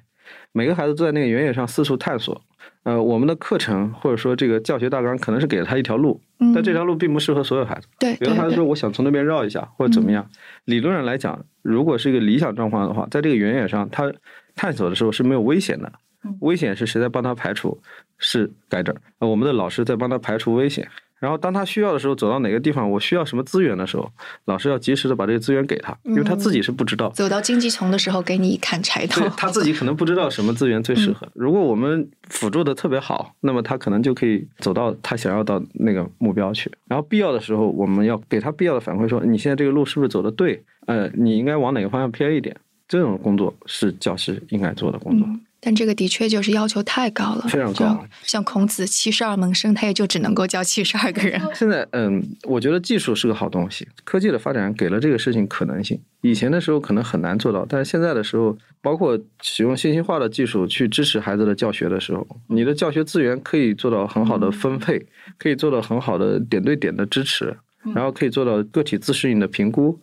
[0.52, 2.42] 每个孩子都在那个原野上四处探索。
[2.84, 6.22] 呃，我们的课程或者说这个教学大纲可能是给了他一条路，
[6.54, 7.88] 但这条路并不适合所有孩子。
[8.00, 10.28] 对，有的孩子说我想从那边绕一下或者怎么样。
[10.66, 14.12] 理论上来讲，如果是一个理想状况的话，在这个原野上他
[14.56, 15.92] 探索的时候是没有危险的。
[16.42, 17.80] 危险是谁在帮他排除？
[18.18, 20.88] 是该这儿，我们的老师在帮他排除危险。
[21.26, 24.08] 然后当他需要的时候，走到哪个地方，我需要什么资源的时候，
[24.46, 27.10] 老师要及时的把这个资源给他，因为他自己是不知道。
[27.10, 29.28] 走到荆棘丛的时候，给你一砍柴刀。
[29.30, 31.28] 他自己可能不知道什么资源最适合。
[31.34, 36.72] 如果我们辅助的特别好，那么他可能就可以走到他想要到那个目标去。
[36.88, 40.64] 然后必要的时候，我们要给他必要的反馈，说你现在这个路是不是走的对？
[40.86, 42.56] 呃，你应该往哪个方向偏一点？
[42.88, 45.28] 这种工作是教师应该做的工作。
[45.66, 48.06] 但这个的确就是要求太高了，非常高。
[48.22, 51.42] 像孔子七十二门生，他也就只能够教七十二个人。
[51.56, 56.00] 现在，嗯，我觉得技术是个好东西，科技的发展给了这个事情可能性。
[56.22, 65.04] 以前的时候可能很难做到，但是现在的时候，包括使用信息化的技术去支持孩子的教学的时候，你的教学资源可以做到很好的分配，
[65.40, 67.58] 可以做到很好的点对点的支持。
[67.94, 69.96] 然后可以做到个体自适应的评估，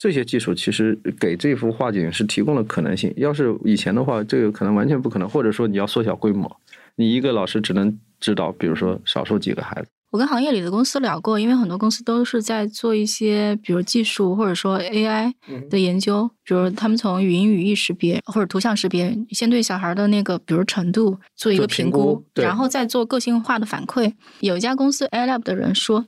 [0.00, 3.12] 这些技术其实给这幅画景是提供了可能性。
[3.18, 6.50] 要是以前的话，这个可能完全不可能，或者说你要缩小规模，
[6.96, 9.88] 你一个老师只能指导，比如说少数几个孩子。
[10.10, 15.32] 我跟行业里的公司聊过，因为很多公司都是在做一些，比如技术或者说 AI
[15.70, 24.12] 的研究，比如他们从语音语义识别或者图像识别，先对小孩的那个比如程度做一个评估，然后再做个性化的反馈。
[24.40, 26.04] 有一家公司 AI Lab 的人说，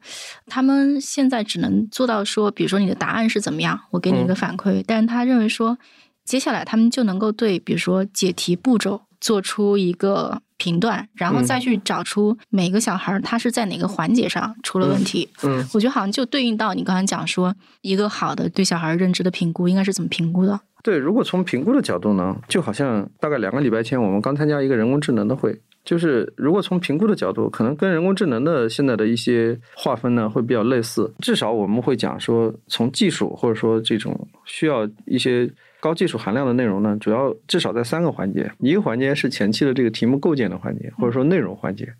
[0.46, 5.78] 他们现在只能做到说，比如说你的答案是怎么样，我给你一个反馈，但是他认为说，
[6.24, 10.42] 接下来他们就能够对比如说解题步骤做出一个。
[10.62, 15.28] 评断，然后再去找出每个小孩他是在哪个环节上出了问题。
[15.42, 20.60] 嗯，我觉得好像就对应到你刚才讲说，一个好的对小孩认知的评估应该是怎么评估的？
[20.84, 31.12] 对，如果从评估的角度呢，就好像大概两个礼拜前我们刚参加一个人工智能的会，就是如果从评估的角度，可能跟人工智能的现在的一些划分呢会比较类似。
[31.18, 35.50] 至少我们会讲说，从技术或者说这种需要一些。
[35.82, 38.48] 高技术含量的内容呢，主要至少在三个环节。
[38.60, 41.92] 一个环节是前期的这个题目构建的环节，或者说内容环节。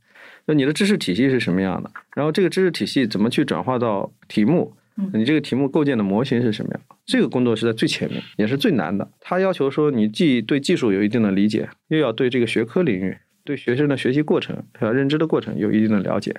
[0.47, 1.91] 那你的知识体系是什么样的？
[2.15, 4.73] 然后这个知识体系怎么去转化到题目？
[5.13, 6.81] 你这个题目构建的模型是什么样？
[7.05, 9.11] 这个工作是在最前面，也是最难的。
[9.19, 16.37] 它要求说你既对技术有一定的理解，又要对这个学科领域、对学生的学习过程和认知的过程有一定的了解。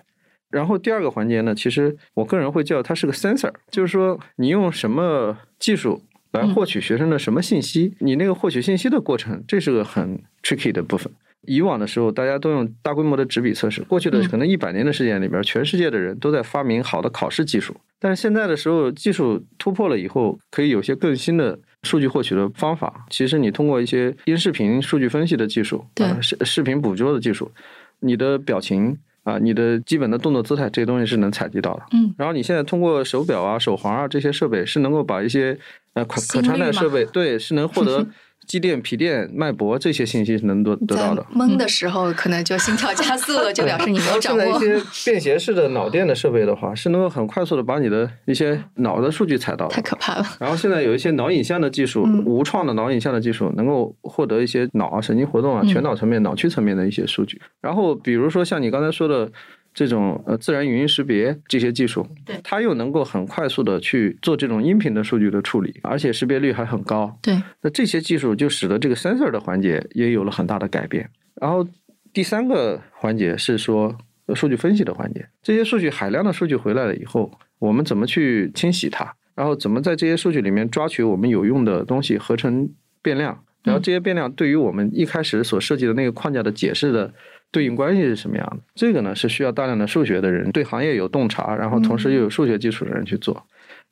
[0.49, 6.01] 然后第二个环节呢，其实我个人会叫它是个 sensor，就是说你用什么技术。
[6.33, 7.93] 来获取学生的什么信息？
[7.99, 11.11] 你那个获取信息的过程，这是个很 tricky 的部分。
[11.45, 13.81] 以往的时候，大家都用大规模的纸笔测试。
[13.83, 17.75] 过去的可能一百年的时间里边，全世界的人都在发明好的考试技术。
[17.99, 23.05] 但是现在的时候，技术突破了以后，可以有些更新的数据获取的方法。
[23.09, 27.51] 其实你通过一些音视频数据分析的技术，对视视频捕捉的技术，
[27.99, 31.83] 你的表情啊，你的基本的动作姿态，这些东西是能采集到的。
[31.91, 32.13] 嗯。
[32.17, 35.57] 然后你现在通过手表啊、手环啊这些设备，是能够把一些
[35.93, 38.05] 呃，可可穿戴设备对，是能获得
[38.47, 41.25] 肌电、皮电、脉搏这些信息是能得得到的。
[41.33, 44.43] 懵的时候，可能就心跳加 速了，就表示你没有掌握。
[44.59, 49.67] 现在一些便携式的脑电的设备的话，是能够很快速的把你的一些脑的数据采到。
[49.67, 50.25] 太可怕了。
[50.39, 57.41] 然后现在有一些脑影像的技术，无创的脑影像的技术，能够获得一些脑啊、神经活动啊、全脑层面、脑区层面的一些数据。
[57.61, 59.31] 然后比如说像你刚才说的。
[59.73, 67.17] 这种呃自然语音识别这些技术，对，它又能够很快速的去做这种音频的数据的处理，而且识别率还很高。
[67.21, 71.09] 对，那这些技术就使得这个 sensor 的环节也有了很大的改变。
[71.41, 71.67] 然后
[72.13, 73.97] 第三个环节是说
[74.35, 79.15] 数据分析的环节，这些数据海量的数据回来了以后，我们怎么去清洗它？
[79.33, 82.69] 然后怎么在这些数据里面抓取我们有用的东西合成
[83.01, 83.43] 变量？
[83.63, 87.11] 然后这些变量对于我们一开始所设计的那个框架的解释的。
[87.53, 88.57] 对应关系是什么样的？
[88.75, 93.45] 这个呢是需要大量的数学的人对行业有洞察，然后同时又有数学基础的人去做。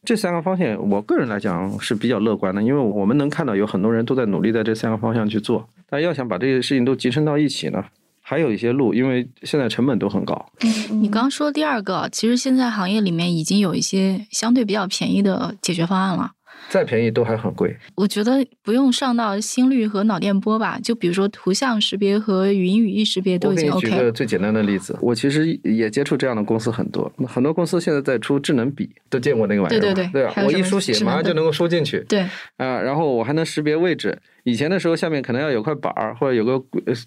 [0.04, 5.69] 这三个方向，我个人来讲是比较乐观的，因为我们能看到有很多人都在努力在这三个方向去做。
[5.88, 7.86] 但要想把这些事情都集成到一起呢，
[8.19, 10.33] 还有一些路，因为现在成本都很高。
[10.63, 16.31] 嗯你刚刚说第二个，其实现在行业里面已经有一些相对比较便宜的解决方案了。
[16.72, 23.76] 再便宜都还很贵，我觉得不用上到心率和脑电波吧，就比如说图像识别和语音语义识别都已经 OK。
[23.76, 32.00] 我给你举个最简单的例子，我其实也接触这样的公司很多，很多公司现在在出智能笔，都见过那个玩意儿对对对，对我一书写马上就能够输进去。
[32.08, 32.22] 对
[32.56, 34.17] 啊，然后我还能识别位置。
[34.44, 36.58] 以前的时候下面可能要有块板儿或者有个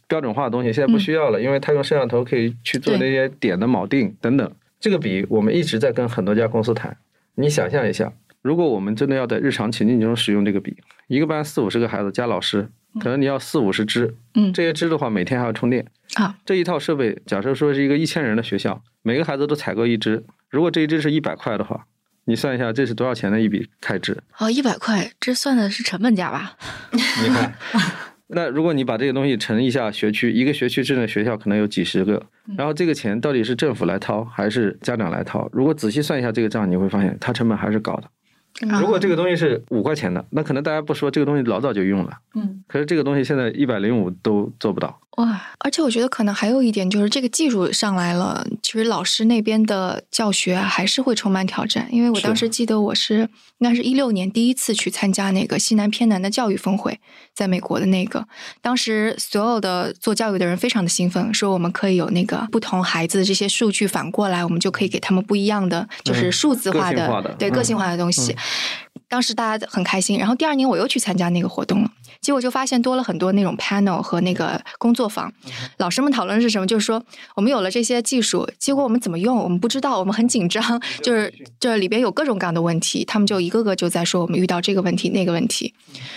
[0.07, 4.53] 标准化的东西，现在不需要了，因为它用摄像头可以去做那些点的锚定等等。
[4.79, 6.95] 这个笔我们一直在跟很多家公司谈，
[7.37, 8.13] 你想象一下。
[8.45, 10.77] 如果我们真的要在日常情境中使用这个笔，
[11.09, 12.69] 一个班四五十个孩子加老师，
[13.01, 15.87] 可能你要四五十支，嗯这些支的话每天还要充电。
[16.17, 21.87] 啊，这一套设备，假设说是一个一千人的学校，每个孩子都采购一支，如果这一支是一百块的话，
[22.27, 24.23] 你算一下这是多少钱的一笔开支？
[24.37, 26.55] 哦，一百块，这算的是成本价吧？
[26.93, 27.55] 你看，
[28.29, 32.23] 那如果你把这个东西乘一下学区，一个学区制的学校可能有几十个，
[32.59, 35.49] 然后这个钱到底是政府来掏还是家长来掏？
[35.51, 38.11] 如果仔细算一下这个账，你会发现它成本还是高的。
[38.61, 45.01] 如果这个东西是五块钱的，那可能大家不说这个东西老早就用了，嗯，可是这个东西现在一百零五都做不到。
[45.17, 51.87] 哇，而且我觉得可能还有一点就是这个技术上来了，其实老师那边的教学还是会充满挑战。
[51.93, 53.19] 因为我当时记得我是
[53.59, 56.99] 应该是一六年第一次去参加那个西南偏南的教育峰会，
[57.33, 58.27] 在美国的那个，
[58.61, 68.35] 当时所有的做教育的人非常的兴奋，说我们可以有那个不同孩子的这些数据反过来，我们就可以给他们不一样的，就是嗯数字化的，对个性化的东西。
[69.09, 71.91] 当时大家很开心，然后第二年我又去参加那个活动了，
[72.21, 75.33] 结果就发现多了很多那种 panel 和那个工作坊。
[75.77, 76.67] 老师们讨论的是什么？
[76.67, 77.05] 就是说
[77.37, 85.75] 我们有了这些技术，结果我们怎么用，我们不知道，我们很紧张，就是这里边有各种各样的问题，他们就一个个就在说我们遇到这个问题那个问题。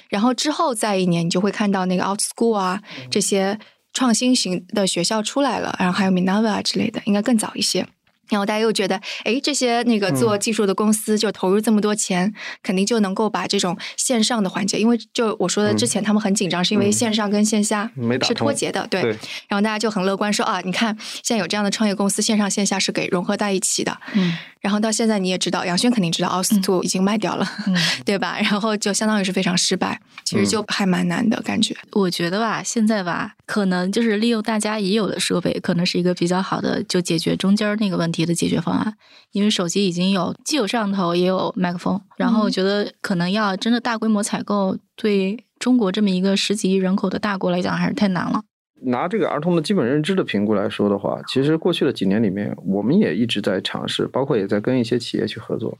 [0.10, 3.60] 然后之后再一年，你就会看到那个 OutSchool 啊这些
[3.94, 7.86] 创新型的学校出来了，然后还有 Minerva 啊之类的，应该更早一些。
[8.30, 17.90] 然后大家又觉得，哎，这些那个做技术的公司就投入这么多钱，肯定就能够把这种线上的环节，因为就我说的之前他们很紧张，是因为线上跟线下
[18.26, 19.02] 是脱节的，对。
[19.02, 19.12] 对
[19.48, 23.98] 然后大家就很乐观说啊，你看现在有这样的创业公司，线上线下是给融合在一起的。
[24.14, 28.38] 嗯然后到现在你也知道，杨轩肯定知道，奥斯图已经卖掉了，嗯， 对吧？
[28.42, 31.74] 然后就相当于是非常失败，其实就还蛮难的感觉。
[31.94, 38.94] 我觉得吧，现在吧，可能就是利用大家已有的设备，可能是一个比较好的就解决中间那个问题的解决方案。
[39.32, 48.42] 因为手机已经有既有摄像头，也有麦克风，然后我觉得可能要真的大规模采购，对中国这么一个十几亿人口的大国来讲，还是太难了。
[48.82, 55.78] 拿这个儿童的基本认知的评估来说的话，其实过去的几年里面，我们也一直在尝试，包括也在跟一些企业去合作。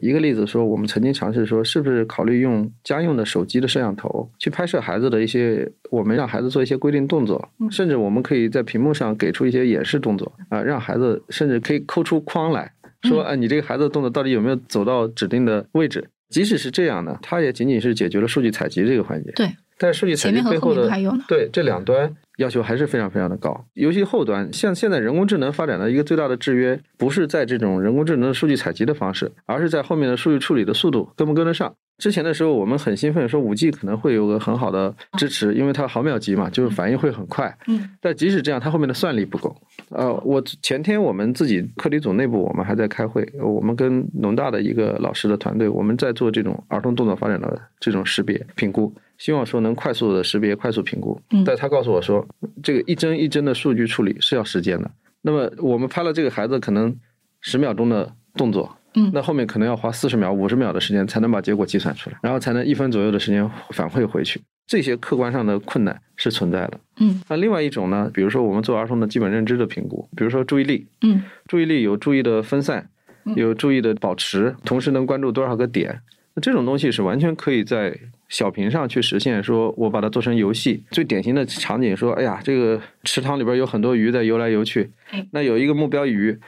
[0.00, 12.72] 一个例子说，我们曾经尝试说，是不是考虑用家用的手机的摄像头去拍摄孩子的一些，我们让孩子做一些规定动作，甚至我们可以在屏幕上给出一些演示动作啊，让孩子甚至可以抠出框来
[13.02, 16.08] 说，啊，你这个孩子的动作到底有没有走到指定的位置？
[16.28, 19.32] 即使是这样呢，它也仅仅是解决了数据采集这个环节。
[19.32, 21.24] 对，但是数据采集背后的还有呢。
[21.26, 31.74] 对这两端要求还是非常非常的高，尤其后端，像现在人工智能发展的一个最大的制约，不是在这种人工智能的数据采集的方式，而是在后面的数据处理的速度跟不跟得上。
[32.00, 37.54] 之前的时候，我们很兴奋说五 G 可能会有个很好的支持，因为它毫秒级嘛，就是反应会很快。
[37.68, 39.54] 嗯，但即使这样，它后面的算力不够。
[39.90, 51.20] 呃，我前天我们自己课题组内部，我们还在开会，我们跟农大的一个老师的团队，我们在做这种儿童动作发展的这种识别评估，希望说能快速的识别、快速评估。
[51.32, 52.26] 嗯但他告诉我说，
[52.62, 54.90] 这个一帧一帧的数据处理是要时间的。
[55.20, 56.96] 那么我们拍了这个孩子可能
[57.40, 64.40] 十秒钟的动作，嗯那后面可能要花四十秒、五十秒的时间才能把结果计算出来，然后才能一分左右的时间反馈回去。
[64.66, 66.80] 这些客观上的困难是存在的。
[66.98, 72.88] 嗯那另外一种呢，比如说我们做儿童的基本认知的评估，比如说注意力，嗯注意力有注意的分散
[73.24, 76.00] 嗯，有注意的保持，同时能关注多少个点。
[76.34, 77.98] 那这种东西是完全可以在
[78.30, 79.44] 小屏上去实现。
[79.44, 86.38] 说我把它做成游戏，最典型的场景说，哎呀，这个池塘里边有很多鱼在游来游去哎，那有一个目标鱼，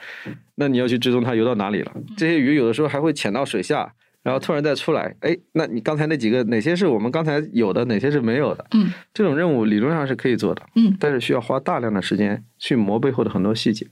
[0.54, 1.92] 那你要去追踪它游到哪里了。
[2.16, 3.92] 这些鱼有的时候还会潜到水下。
[4.24, 8.64] 然后突然再出来，哎，那你刚才那几个哪些是我们刚才有的，哪些是没有的？
[8.70, 13.84] 嗯这种任务理论上是可以做的，嗯但是需要花大量的时间去磨背后的很多细节。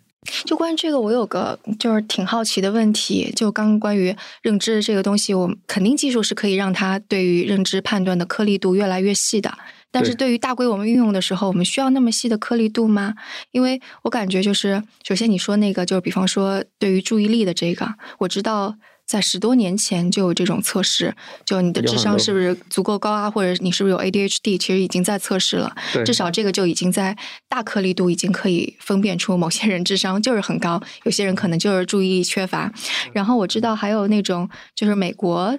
[0.44, 9.52] 就关于这个，我有个就是挺好奇的问题，就刚刚关于认知这个东西，我肯定技术是可以让它对于认知判断的颗粒度越来越细的。
[9.92, 13.14] 但是对对于大规我们运用的时候，我们需要那么细的颗粒度吗？
[13.50, 18.76] 因为我感觉就是，首先你说那个，就是比方说对于注意力的这个，我知道
[19.10, 21.12] 在十多年前就有这种测试，
[21.44, 25.74] 就你的智商是不是足够高啊，或者你是不是有 ADHD，其实已经在测试了。
[26.06, 27.16] 至少这个就已经在
[27.48, 32.72] 大颗粒度已经可以分辨出某些人智商就是很高，有些人可能就是注意力缺乏。
[33.12, 35.58] 然后我知道还有那种就是美国，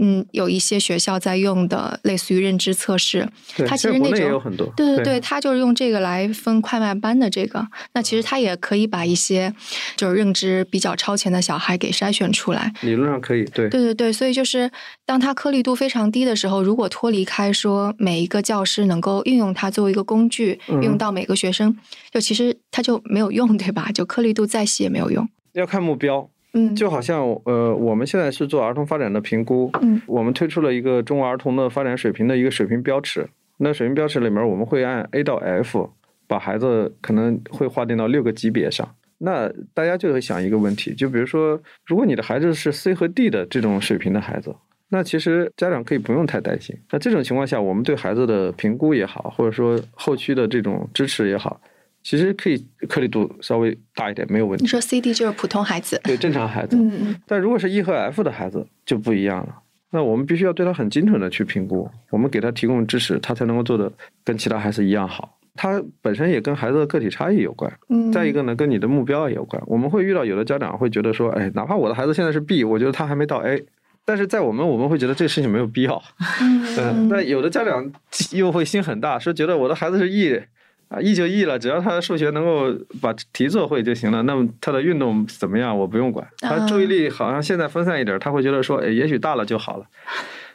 [0.00, 4.42] 嗯，有一些学校在用的类似于认知测试，对它其实那种
[4.74, 7.66] 对对对，它就是用这个来分快慢班的这个。
[7.92, 9.52] 那其实它也可以把一些
[9.94, 12.72] 就是认知比较超前的小孩给筛选出来。
[12.82, 14.70] 理论上可以，对对对对，所以就是
[15.04, 21.76] 当它颗粒度非常低的时候，如果脱离开说每一个教师能够运用它作为一个工具，用到每个学生，
[22.10, 23.90] 就其实它就没有用，对吧？
[23.92, 25.28] 就颗粒度再细也没有用。
[25.52, 26.28] 要看目标。
[26.54, 33.28] 嗯，就好像呃，我们现在是做儿童发展的评估，嗯，我们推出了一个中国儿童的发展水平的一个水平标尺。
[33.58, 35.90] 那水平标尺里面，我们会按 A 到 F，
[36.26, 38.88] 把孩子可能会划定到六个级别上。
[39.18, 44.54] 那大家就会想一个问题，就比如说，如果你的孩子是 C 和 D 的这种水平的孩子，
[44.88, 46.74] 那其实家长可以不用太担心。
[46.90, 51.60] 那这种情况下，我们对孩子的评估也好，或者说后期的这种支持也好，
[52.02, 54.62] 其实可以颗粒度稍微大一点，没有问题。
[54.62, 59.62] 你说 CD 就是普通孩子，对正常孩子，嗯嗯但如果是 E 和 F 的孩子就不一样了。
[59.90, 63.90] 那我们必须要对他很精准的去评估，我们给他提供支持，他才能够做的
[64.22, 65.37] 跟其他孩子一样好。
[65.60, 69.60] 他本身也跟孩子的个体差异有关，嗯，再一个呢，跟你的目标也有关。
[69.66, 73.66] 我们会遇到有的家长会觉得说，哎，哪怕我的孩子现在是 B，我觉得他还没到 A，
[74.04, 76.00] 但是在我们我们会觉得这个事情没有必要。
[76.40, 77.90] 嗯，嗯，但有的家长
[78.30, 80.40] 又会心很大，说觉得我的孩子是 E
[80.88, 84.22] 啊，E 就 E 了，只要他的数学能够把题做会就行了。
[84.22, 86.26] 那么他的运动怎么样，我不用管。
[86.38, 89.84] 他注意力好像现在分散一点，他会觉得说，哎，也许大了就好了。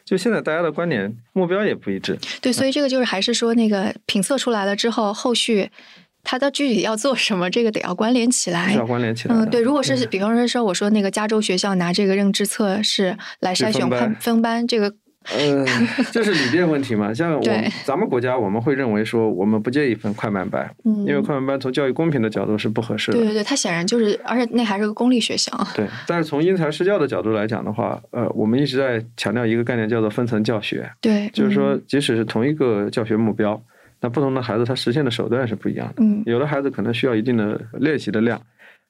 [0.06, 2.18] 就现在大家的观点目标也不一致。
[2.42, 5.70] 对，所以这个就是还是说那个评测出来了之后，后续
[6.24, 8.74] 他的具体要做什么，这个得要关联起来。
[8.74, 9.36] 要关联起来。
[9.36, 14.94] 嗯，对，如果是比方说说我说那个加州学校拿这个认知测试来筛选分班分分班，这个
[15.32, 15.66] 呃，
[16.12, 17.14] 这是理念问题嘛？
[17.14, 17.44] 像我
[17.86, 23.18] 咱们国家，我们会认为说，我们不介意分快慢班，嗯，因为快慢班从教育公平的角度是不合适的。
[23.18, 25.52] 对对对，它显然就是，而且那还是个公立学校。
[25.76, 33.62] 对，但是从因材施教的角度来讲的话，呃，我们一直在强调一个概念，叫做分层教学，对，就是说嗯，，即使是同一个教学目标，
[34.02, 36.04] 那不同的孩子他实现的手段是不一样的。
[36.04, 38.42] 嗯有的孩子可能需要一定的练习的量，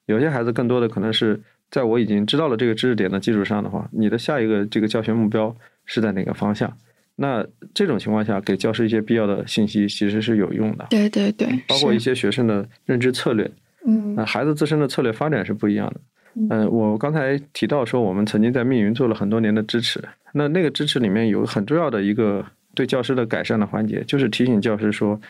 [0.06, 5.54] 有些孩子更多的可能是在我已经知道了这个知识点的基础上的话，你的下一个这个教学目标
[5.86, 6.76] 是在哪个方向？
[7.16, 13.48] 那这种情况下，给教师一些必要的信息其实是有用的，对对对，包括一些学生的认知策略，
[13.86, 16.00] 嗯那孩子自身的策略发展是不一样的。
[16.34, 20.02] 嗯嗯，我刚才提到说，我们曾经在密云做了很多年的支持。
[20.32, 25.20] 那那个支持里面有很重要的一个对教师的改善的环节，就是提醒教师说，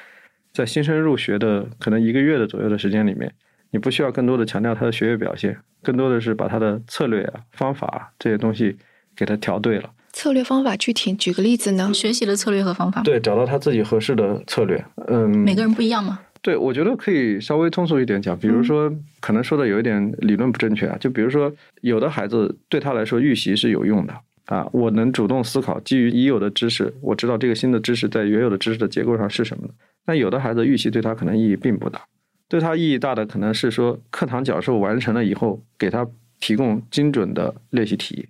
[0.55, 3.31] 在新生入学的可能一个月的左右的时间里面，
[3.71, 8.75] 你不需要更多的强调他的学业表现，更多的是把他的策略啊、方法啊这些东西
[9.15, 9.91] 给他调对了。
[10.15, 11.93] 策略方法具体举个例子呢？
[11.93, 14.83] 学习的策略和方法，对，找到他自己合适的策略。
[15.09, 16.21] 嗯，每个人不一样嘛。
[16.41, 18.91] 对，我觉得可以稍微通俗一点讲，比如说，
[19.21, 24.15] 可能说的有一点理论不正确啊，就比如说，有的孩子对他来说预习是有用的
[24.47, 29.75] 啊，我能主动思考，基于已有的知识，我知道这个新的知识在原有的知识的结构上是什么的。
[30.07, 32.03] 那有的孩子预习对他可能意义并不大，
[32.49, 36.07] 对他意义大的可能是说，课堂讲授完成了以后，给他
[36.39, 38.29] 提供精准的练习题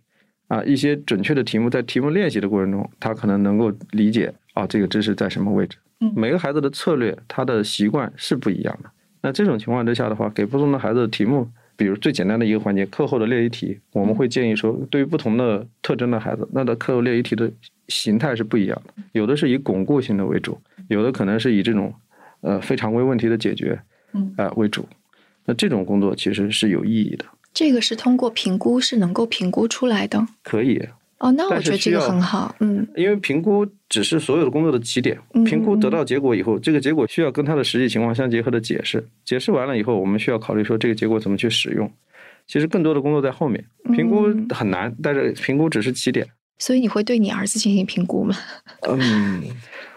[0.55, 5.77] 啊，一些准确的题目，在题目练习的过程中，他可能能够理解啊，这个知识在什么位置。
[6.01, 8.89] 嗯每个孩子的策略、他的习惯是不一样的。
[9.23, 17.51] 那这种情况之下的话，给不同的孩子的题目，比如最简单的一个环节，课后的练习题，我们会建议说，对于不同的特征的孩子，那的课后练习题的
[17.89, 19.03] 形态是不一样的。
[19.11, 21.93] 有的是以巩固性的为主，有的可能是以这种
[22.43, 23.81] 呃非常规问题的解决，
[24.13, 24.87] 嗯呃为主。
[25.47, 27.25] 那这种工作其实是有意义的，
[27.55, 30.27] 这个是通过评估是能够评估出来的。
[30.43, 30.79] 可以，
[31.19, 32.55] 哦，那我觉得这个很好。
[32.59, 41.91] 嗯因为评估只是所有的工作的起点嗯，评估得到结果以后，这个结果需要跟它的实际情况相结合的解释，解释完了以后，我们需要考虑说这个结果怎么去使用。
[42.47, 46.27] 其实更多的工作在后面，评估嗯很难，但是评估只是起点。
[46.59, 48.35] 所以你会对你儿子进行评估吗？
[48.89, 49.43] 嗯，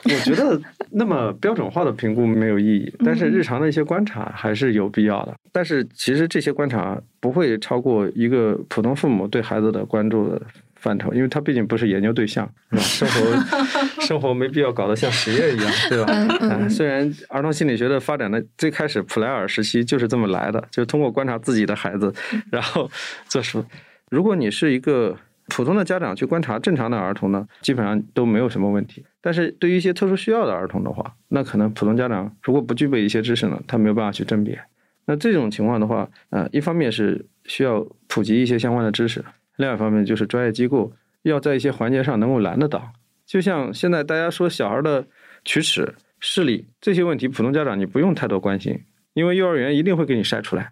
[0.04, 0.60] 我觉得
[0.92, 5.36] 那么标准化的评估没有意义，但是嗯日常的一些观察还是有必要的。
[5.52, 10.42] 但是其实这些观察不会超过一个普通父母对孩子的关注的
[10.76, 12.82] 范畴，因为他毕竟不是研究对象，是吧？
[12.82, 16.38] 生活 生活没必要搞得像实验一样，对吧？
[16.42, 22.14] 嗯，虽然儿童心理学的发展的最开始普莱尔时期就是这么来的，就是通过观察自己的孩子，
[22.52, 22.90] 然后
[23.28, 23.64] 做出。
[24.10, 25.18] 如果你是一个
[25.50, 29.06] 普通的家长去观察正常的儿童呢，基本上都没有什么问题。
[29.22, 34.60] 但是对于一些特殊需要的儿童的话，那可能普通家长如果不具备一些知识呢，他没有办法去甄别。
[35.06, 39.24] 那这种情况的话，呃，一方面是需要普及一些相关的知识，
[39.56, 40.92] 另外一方面就是专业机构
[41.24, 42.92] 要在一些环节上能够拦得到。
[43.26, 45.06] 就像现在大家说小孩的
[45.46, 48.78] 龋齿、视力这些问题，普通家长你不用太多关心，
[49.14, 50.72] 因为幼儿园一定会给你筛出来，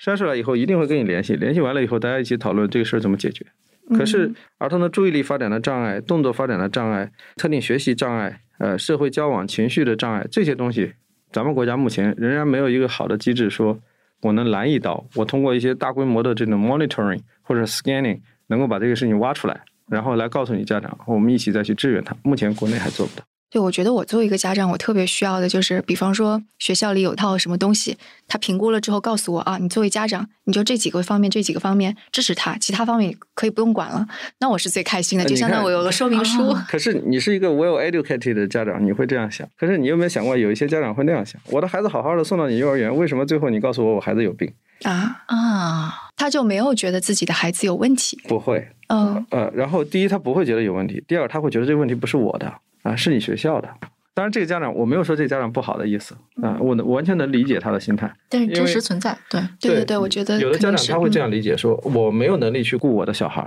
[0.00, 3.44] 筛出来以后一定会跟你联系，联系完了以后大家一起讨论这个事儿怎么解决。
[3.90, 10.94] 可是嗯儿童的注意力发展的障碍、动作发展的障碍、特定学习障碍、呃社会交往、情绪的障碍这些东西，
[11.32, 13.78] 咱们国家目前仍然没有一个好的机制，说
[14.22, 22.16] 我能拦一刀，我通过一些大规模的这种 monitoring 或者 scanning 能够把这个事情挖出来，然后来告诉你家长，我们一起再去支援他。
[22.22, 23.24] 目前国内还做不到。
[23.54, 27.96] 对，我觉得我作为一个家长，我特别需要的就是，比方说学校里有套什么东西，
[28.26, 34.04] 他评估了之后告诉我啊，你作为家长，你就这几个方面、这几个方面支持他，其他方面可以不用管了，
[34.40, 36.52] 那我是最开心的，就相当于我有个说明书。
[36.66, 39.48] 可是你是一个 well educated 的家长，你会这样想。
[39.56, 44.52] 可是你有没有想过，有一些家长会那样想：我的孩子好好的送到你幼儿园，为什么最后你告诉我我孩子有病？
[44.82, 48.20] 啊啊，他就没有觉得自己的孩子有问题？
[48.26, 52.52] 不会，嗯呃，然后第一他不会觉得有问题，第二他会觉得这个问题不是我的
[52.84, 53.68] 啊，是你学校的。
[54.14, 58.08] 当然，这个家长我没有说这个家长不好的意思啊，我能完全能理解他的心态。
[58.28, 63.44] 但是真实存在，对对对对，我觉得有的家长他会这样理解：说我没有能力去顾我的小孩，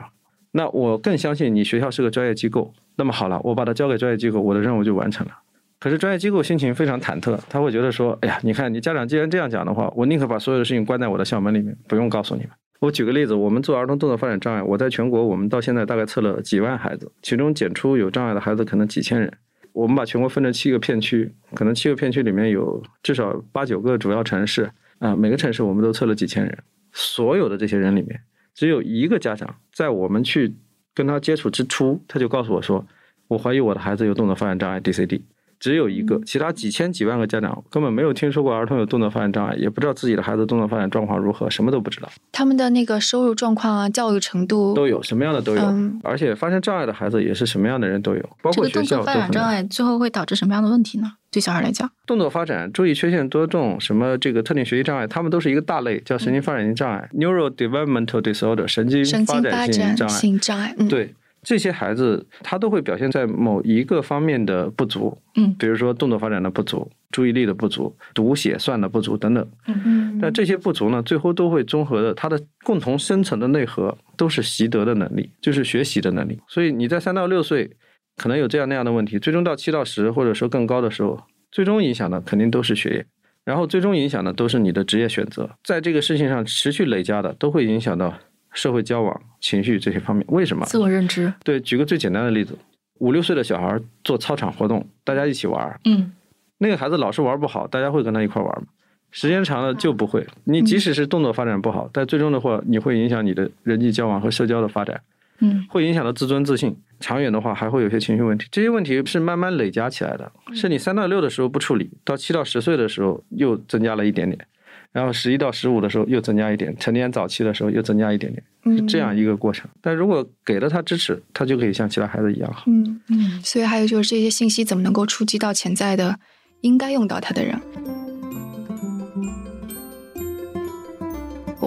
[0.51, 2.73] 那我更相信你学校是个专业机构。
[2.97, 5.31] 那么好了，我把它交给专业机构，我的任务就完成了。
[5.79, 12.49] 可是专业机构心情非常忐忑，他会觉得说：哎呀，你看你家长既然这样讲的话，我宁可把所有的事情关在我的校门里面，不用告诉你们。
[12.79, 19.31] 我举个例子，我们做儿童动作发展障碍，我在全国我们到现在大概测了几万孩子，其中检出有障碍的孩子可能几千人。
[19.73, 26.57] 我们把全国分成七个片区，可能七个片区里面有至少八九个主要城市啊，每个城市我们都测了几千人。
[26.91, 28.19] 所有的这些人里面，
[28.55, 30.55] 只有一个家长在我们去
[30.95, 32.85] 跟他接触之初，他就告诉我说
[33.27, 35.21] ：“我怀疑我的孩子有动作发展障碍 （DCD）。”
[35.59, 42.09] 只有一个，其他几千几万个家长根本没有听说过儿童有动作发展障碍，也不知道自己的孩子动作发展状况如何，什么都不知道。
[42.31, 45.61] 他们的那个收入状况啊，教育程度都有，什么样的都有。
[46.03, 48.97] 而且发生障碍的孩子也是什么样的人都有，包括学校。
[48.97, 51.13] 动作发展障碍最后会导致什么样的问题呢？
[51.29, 59.73] 对小孩来讲，动作发展、注意缺陷多动、什么这个特定学习障碍，他们都是一个大类，叫神经发展性障碍 （neurodevelopmental disorder），神经发展
[60.07, 60.73] 性障碍。
[60.77, 61.13] 嗯对。
[61.47, 70.19] 这些孩子他都会表现在某一个方面的不足，嗯，比如说动作发展的不足、注意力的不足、读写算的不足等等，嗯嗯。
[70.21, 76.37] 但这些不足呢，最后都会综合的，它的共同深层的内核都是习得的能力，就是学习的能力。
[76.49, 77.71] 所以你在三到六岁
[78.17, 81.17] 可能有这样那样的问题，最终到七到十或者说更高的时候，
[81.49, 83.05] 最终影响的肯定都是学业，
[83.45, 88.13] 然后最终影响的都是你的职业选择，在这个事情上持续累加的，都会影响到。
[88.57, 90.65] 社会交往、情绪这些方面，为什么？
[90.65, 91.31] 自我认知。
[91.43, 92.57] 对，举个最简单的例子，
[92.99, 96.11] 五六岁的小孩做操场活动，大家一起玩嗯，
[96.57, 98.67] 那个孩子老是玩不好，大家会跟他一块玩吗？
[99.11, 100.25] 时间长了就不会。
[100.45, 104.99] 你即使是动作发展不好，但最终的话，你会影响你的人际交往和社交的发展。
[105.39, 106.75] 嗯，会影响到自尊自信。
[106.99, 108.47] 长远的话，还会有些情绪问题。
[108.51, 114.47] 这些问题是慢慢累加起来的，是你三到六的时候不处理，到七到十岁的时候又增加了一点点。
[114.91, 119.69] 然后十一到十五的时候又增加一点，成年早期的时候又增加一点点，是这样一个过程。
[119.81, 122.63] 但如果给了他支持，他就可以像其他孩子一样好。
[122.67, 123.41] 嗯嗯。
[123.43, 126.19] 所以还有就是这些信息怎么能够触及到潜在的
[126.61, 127.59] 应该用到他的人？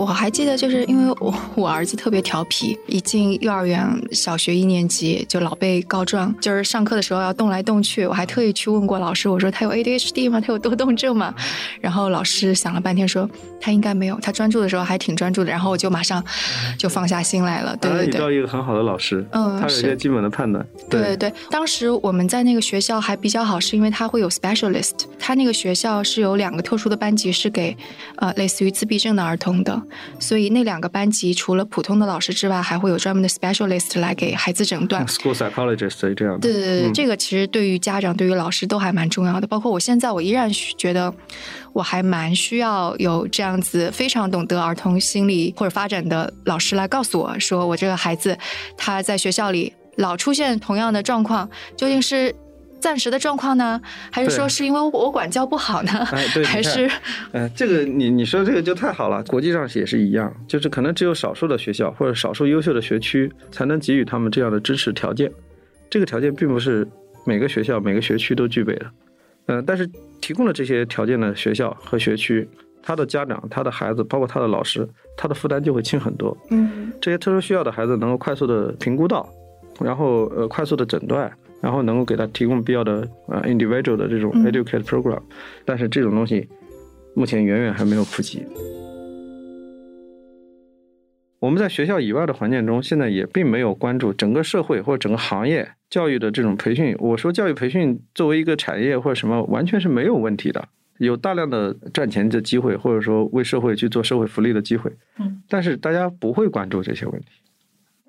[0.01, 8.07] 我还记得，就是因为我 我儿子特别调皮，一进幼儿园小学一年级就老被告状，就是上课的时候要动来动去。
[8.07, 10.41] 我还特意去问过老师，我说他有 ADHD 吗？
[10.41, 11.35] 他有多动症吗？
[11.83, 13.29] 然后老师想了半天说
[13.61, 15.51] 他应该没有，他专注的时候还挺专注的。
[15.51, 16.25] 然后我就马上
[16.79, 17.77] 就放下心来了。
[17.77, 20.67] 对对对，遇到一个很好的老师，嗯，他有一些基本的判断。
[20.89, 27.77] 对对对，当时我们在那个学校还比较好，是因为他会有 specialist，他那个学校是有两个特殊的班级是给
[28.17, 29.83] 呃类似于自闭症的儿童的。
[30.19, 35.07] 所以那两个班级除了普通的老师之外，还会有专门的 specialist 来给孩子诊断。
[35.09, 36.39] School psychologist 这样。
[36.41, 39.47] 对对对，这个其实对于家长、对于老师都还蛮重要的。
[39.47, 41.13] 包括我现在，我依然觉得
[41.73, 48.37] 我还蛮需要有这样子非常懂得儿童心理或者发展的老师来告诉我说，我这个孩子
[48.77, 52.35] 他在学校里老出现同样的状况，究竟是。
[52.81, 53.81] 暂时的状况呢？
[54.11, 55.93] 还是说是因为我管教不好呢？
[56.45, 56.91] 还是？
[57.33, 59.23] 哎，这个你你说这个就太好了。
[59.25, 65.31] 国际上也是一样，就是可能只有少数的学校或者少数优秀的学区才能给予他们这样的支持条件。
[65.89, 66.87] 这个条件并不是
[67.25, 68.87] 每个学校每个学区都具备的。
[69.47, 69.89] 嗯，但是
[70.21, 72.49] 提供了这些条件的学校和学区，
[72.83, 76.37] 他的家长、他的孩子，包括他的老师，他的负担就会轻很多。
[76.51, 79.29] 嗯，这些特殊需要的孩子能够快速的评估到，
[79.81, 81.31] 然后呃快速的诊断。
[81.61, 85.21] 然后能够给他提供必要的呃 individual 的这种 educate program，
[85.65, 86.49] 但是这种东西
[87.15, 88.47] 目前远远还没有普及。
[91.39, 96.95] 我们在学校以外的环境中，现在也并没有关注整个社会或者整个行业教育的这种培训。
[96.99, 104.93] 我说教育培训作为一个产业或者什么，完全是没有问题的，有大量的赚钱的机会，或者说为社会去做社会福利的机会。
[105.19, 107.29] 嗯，但是大家不会关注这些问题，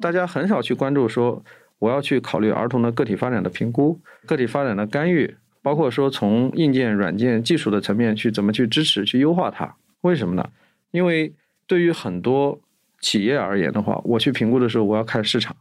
[0.02, 1.44] 大家很少去关注说。
[1.82, 9.76] 我要去考虑儿童的个体发展的评估、个体发展的干预，包括说从硬件、软件、技术的层面去怎么去支持、去优化它。
[10.02, 10.48] 为什么呢？
[10.92, 11.34] 因为
[11.66, 12.60] 对于很多
[13.00, 15.56] 企业而言的话，我去评估的时候，我要看市场。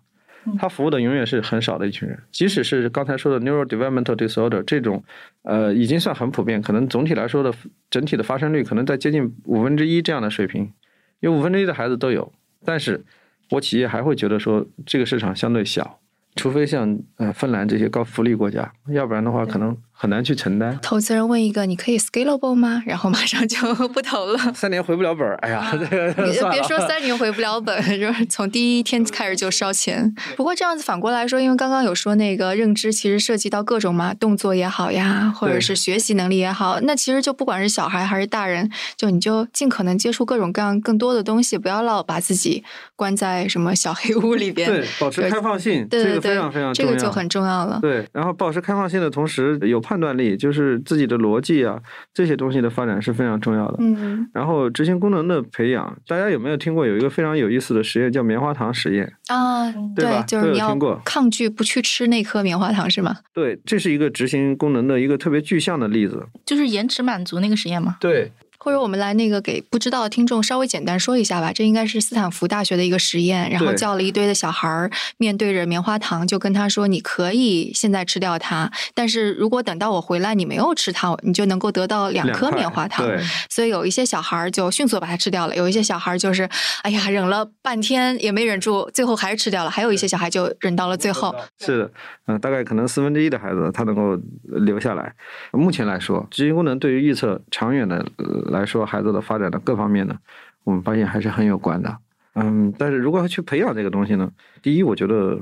[0.58, 2.18] 他服务的永远是很少的一群人。
[2.30, 5.02] 即使是刚才说的 neurodevelopmental disorder 这种，
[5.42, 7.52] 呃，已经算很普遍，可能总体来说的
[7.90, 10.72] 整体的发生率可能在接近五分之一这样的水平，
[11.20, 12.32] 有五分之一的孩子都有。
[12.64, 13.04] 但是，
[13.50, 15.99] 我企业还会觉得说这个市场相对小。
[16.37, 20.78] 除非像呃芬兰这些高福利国家，要不然的话可能很难去承担。
[20.80, 22.82] 投资人问一个，你可以 scalable 吗？
[22.86, 24.38] 然后马上就 不投了。
[24.55, 25.70] 三年回不了本儿，哎呀，
[26.16, 30.14] 别说三年回不了本，就是从第一天开始就烧钱。
[30.38, 42.64] 不过这样子反过来说，因为刚刚有说那个认知其实涉及到各种嘛，动作也好呀，或者是学习能力也好，那其实就不管是小孩还是大人，就你就尽可能接触各种各样更多的东西，不要老把自己
[42.96, 44.66] 关在什么小黑屋里边。
[44.66, 45.86] 对，保持开放性。
[45.86, 46.18] 对。
[46.20, 47.78] 非常非常这个就很重要了。
[47.82, 51.76] 对，然后保持开放性的同时有判断力，就是自己的逻辑啊
[52.14, 53.78] 这些东西的发展是非常重要的。
[53.80, 59.68] 嗯，然后执行功能的培养，大家有没有听过有一个非常有意思的实验叫棉花糖实验啊？
[59.97, 63.16] 对，就是你要抗拒不去吃那颗棉花糖是吗？
[63.34, 67.97] 对，这是一个执行功能的一个特别具象的例子，就是延迟满足那个实验吗？
[68.01, 68.30] 对。
[68.62, 71.50] 或者我们来那个给不知道的听众稍微简单说一下吧。
[71.50, 83.08] 这应该是斯坦福大学的一个实验，然后叫了一堆的小孩儿，面对着棉花糖，就跟他说：“你可以现在吃掉它，但是如果等到我回来你没有吃它，你就能够得到两颗棉花糖。”
[83.48, 86.46] 所以有一些小孩儿就迅速把它吃掉了，有一些小孩儿就是
[86.82, 89.70] 哎呀忍了半天也没忍住，最后还是吃掉了。
[89.70, 91.34] 还有一些小孩就忍到了最后。
[91.58, 91.90] 是的，
[92.26, 95.11] 嗯，大概可能四分之一的孩子他能够留下来。
[95.52, 98.04] 目前来说，执行功能对于预测长远的。
[98.51, 100.16] 来说，孩子的发展的各方面呢，
[100.64, 101.96] 我们发现还是很有关的。
[102.34, 104.30] 嗯，但是如果要去培养这个东西呢，
[104.62, 105.38] 第一，我觉得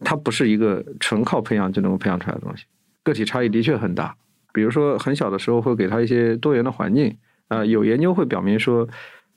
[0.00, 2.64] 它不是一个纯靠培养就能够培养出来的东西，
[3.02, 4.14] 个体差异的确很大。
[4.52, 7.16] 比如说，很小的时候会给他一些多元的环境，
[7.48, 8.88] 啊，有研究会表明说，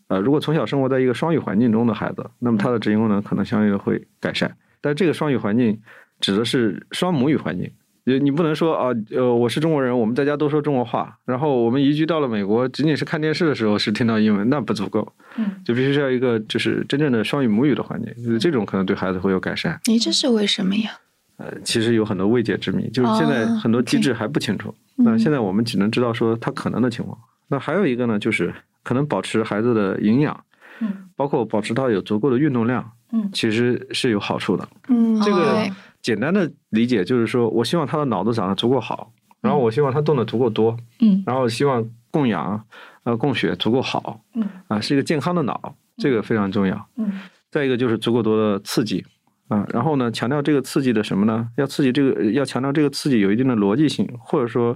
[0.08, 4.56] 呃，如果从小生活在一个双语环境中的孩子，那么他的执行功能可能相应的会改善。
[4.82, 5.80] 但这个双语环境
[6.20, 7.72] 指的是双母语环境。
[8.04, 19.80] 你你不能说啊，呃，我是中国人，我们在家都说中国话，然后我们移居到了美国，仅仅是看电视的时候是听到英文，那不足够，嗯，就必须是要一个就是真正的双语母语的环境，就是这种可能对孩子会有改善。
[19.86, 20.92] 你这是为什么呀？
[21.38, 24.74] 呃，其实有很多未解之谜，就是现在很多机制还不清楚。
[24.96, 27.16] 那现在我们只能知道说它可能的情况。
[27.50, 28.52] 那还有一个呢，就是
[28.84, 30.44] 可能保持孩子的营养，
[30.80, 35.70] 嗯，包括保持他有足够的运动量，嗯，其实是有好处的，嗯，这个。
[36.02, 42.66] 简单的理解就是说，我希望他的脑子长得足够好，然后我希望他动的足够多，嗯，然后希望供氧
[43.04, 47.12] 呃供血足够好，嗯，啊是一个健康的脑，这个非常重要，嗯，
[47.52, 49.06] 再一个就是足够多的刺激，
[49.48, 51.48] 啊，然后呢强调这个刺激的什么呢？
[51.58, 54.76] 要刺激这个要强调这个刺激有一定的逻辑性，或者说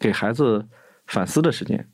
[0.00, 0.66] 给孩子
[1.06, 1.88] 反思的时间。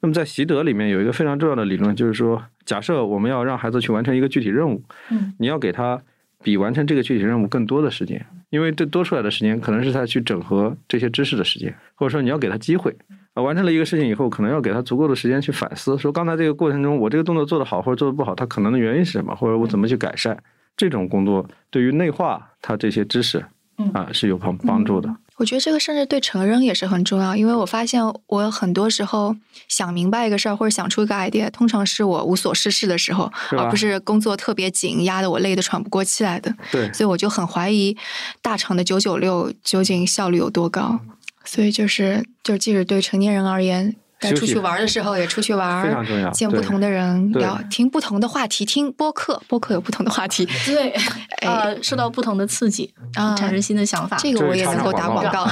[0.00, 6.02] 那么在习得里面有一个非常重要的理论，就是说，假设我们要让孩子去完成一个具体任务，嗯，你要给他。
[6.46, 12.96] 比完成这个具体任务更多的时间，因为这多出来的时间可能是他去整合这些知识的时间，或者说你要给他机会
[13.34, 20.38] 啊，完成了一个事情以后，可能要给他足够的时间去反思，说刚才这个过程中我这个动作做得好或者做得不好，它可能的原因是什么，或者我怎么去改善。
[20.76, 23.44] 这种工作对于内化他这些知识
[23.92, 25.12] 啊是有帮帮助的。
[25.36, 29.36] 我觉得这个甚至对成人也是很重要，因为我发现我很多时候
[29.68, 36.54] 想明白一个事儿或者想出一个 idea，通常是我无所事事的时候，而不是工作特别紧，压得我累得喘不过气来的。
[36.72, 37.96] 对，所以我就很怀疑
[38.40, 40.98] 大厂的九九六究竟效率有多高。
[41.44, 43.94] 所以就是，就即使对成年人而言。
[44.18, 46.30] 该出去玩的时候也出去玩，非常重要。
[46.30, 50.46] 见不同的人，要听不同的话题，听播客，播客有不同的话题。
[50.64, 50.94] 对，
[51.42, 52.92] 呃，受到不同的刺激，
[53.36, 54.16] 产生新的想法。
[54.16, 55.46] 这个我也能够打广告。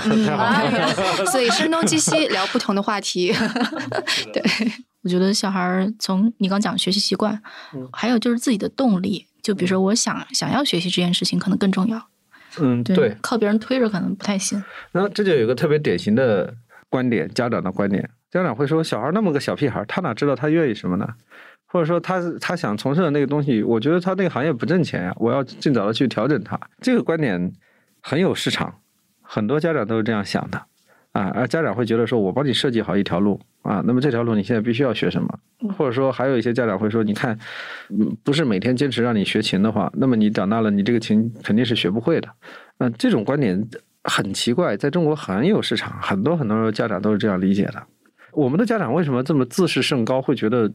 [1.30, 3.34] 所以声东击西，聊不同的话题。
[4.32, 4.42] 对，
[5.02, 7.40] 我觉得小孩儿从你刚讲学习习惯，
[7.92, 9.26] 还有就是自己的动力。
[9.42, 12.08] 就比如说，我想想要学习这件事情，可能更重要。
[12.58, 14.64] 嗯，对，靠别人推着可能不太行。
[14.92, 16.54] 那这就有一个特别典型的
[16.88, 18.08] 观点，家长的观点。
[18.34, 21.08] 家长会说：“小孩那么个小屁孩，他哪知道他愿意什么呢？
[21.66, 27.52] 或者说他他想从事的那个东西，我觉得他那个行业不挣钱呀，我要尽早的去调整他。”这个观点
[28.02, 28.74] 很有市场，
[29.22, 30.60] 很多家长都是这样想的
[31.12, 31.30] 啊。
[31.32, 35.38] 而家长会觉得说：“我帮你设计好一条路啊，那么这条路你现在必须要学什么？”
[35.78, 37.38] 或者说还有一些家长会说：“你看，
[38.24, 42.28] 不是每天坚持让你学琴的话，那么你长大了你这个琴肯定是学不会的。”
[42.78, 43.64] 嗯，这种观点
[44.02, 47.80] 很奇怪，在中国很有市场，很多很多家长都是这样理解的。
[48.34, 50.70] 我们的家长为什么这么自视甚高，会觉得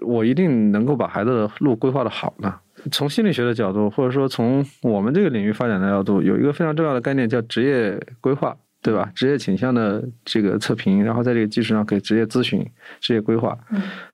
[0.00, 2.54] 我一定能够把孩子的路规划的好呢？
[2.90, 9.10] 从心理学的角度，或者说从我们这个领域发展的角度，有一个非常重要的概念叫职业规划，对吧？
[9.14, 12.64] 职业倾向的这个测评，然后在这个基础上给职业咨询、
[13.00, 13.58] 职业规划。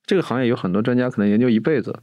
[0.04, 1.94] 这个行业有很多专家可能研究一辈子。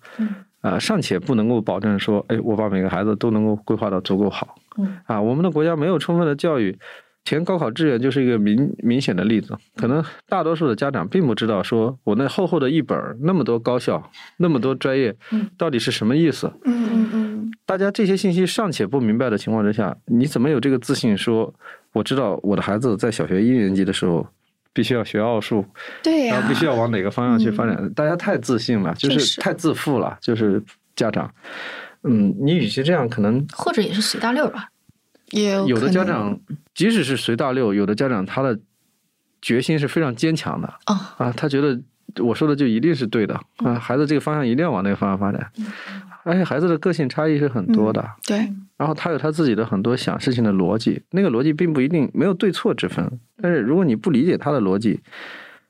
[0.62, 4.56] 呃，尚且不能够保证说，哎，我把每个孩子都能够规划到足够好。
[4.78, 6.80] 嗯啊，我们的国家没有充分的教育，
[7.24, 9.56] 填高考志愿就是一个明明显的例子。
[9.76, 16.52] 可能大多数的家长并不知道，说我那厚厚的一本那么多高校，那么多专业嗯，到底是什么意思？
[16.66, 21.54] 嗯嗯嗯，大家这些信息尚且不明白的情况之下，你怎么有这个自信说，
[21.94, 24.28] 我知道我的孩子在小学一年级的时候
[24.74, 25.66] 必须要学奥数，
[26.04, 27.94] 对呀、然后必须要往哪个方向去发展？
[27.94, 30.62] 大家太自信了，就就是是太自负了，就是
[30.96, 31.34] 家长。
[32.06, 34.68] 嗯，你与其这样，可能或者也是随大溜吧。
[35.34, 36.40] 也有有的家长，
[36.76, 38.58] 即使是随大流，有的家长他的
[39.42, 41.80] 决心是非常坚强的哦，啊，他觉得
[42.24, 45.52] 我说的就一定是对的啊，孩子这个方向一定要往那个方向发展，
[46.24, 48.38] 而且孩子的个性差异是很多的，对，
[48.78, 55.00] 然后他有他自己的很多想事情的逻辑，那个逻辑并不一定没有对错之分，但是如果你不理解他的逻辑，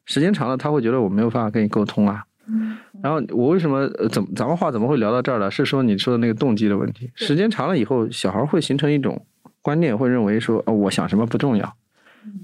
[0.06, 2.24] 时间长了他会觉得我没有办法跟你沟通啊。
[3.02, 5.50] 然后我为什么呃怎么咱们话怎么会聊到这儿了？
[5.50, 7.10] 是说你说的那个动机的问题。
[7.16, 9.26] 时间长了以后，小孩会形成一种
[9.64, 11.76] 观念，会认为说，呃，我想什么不重要，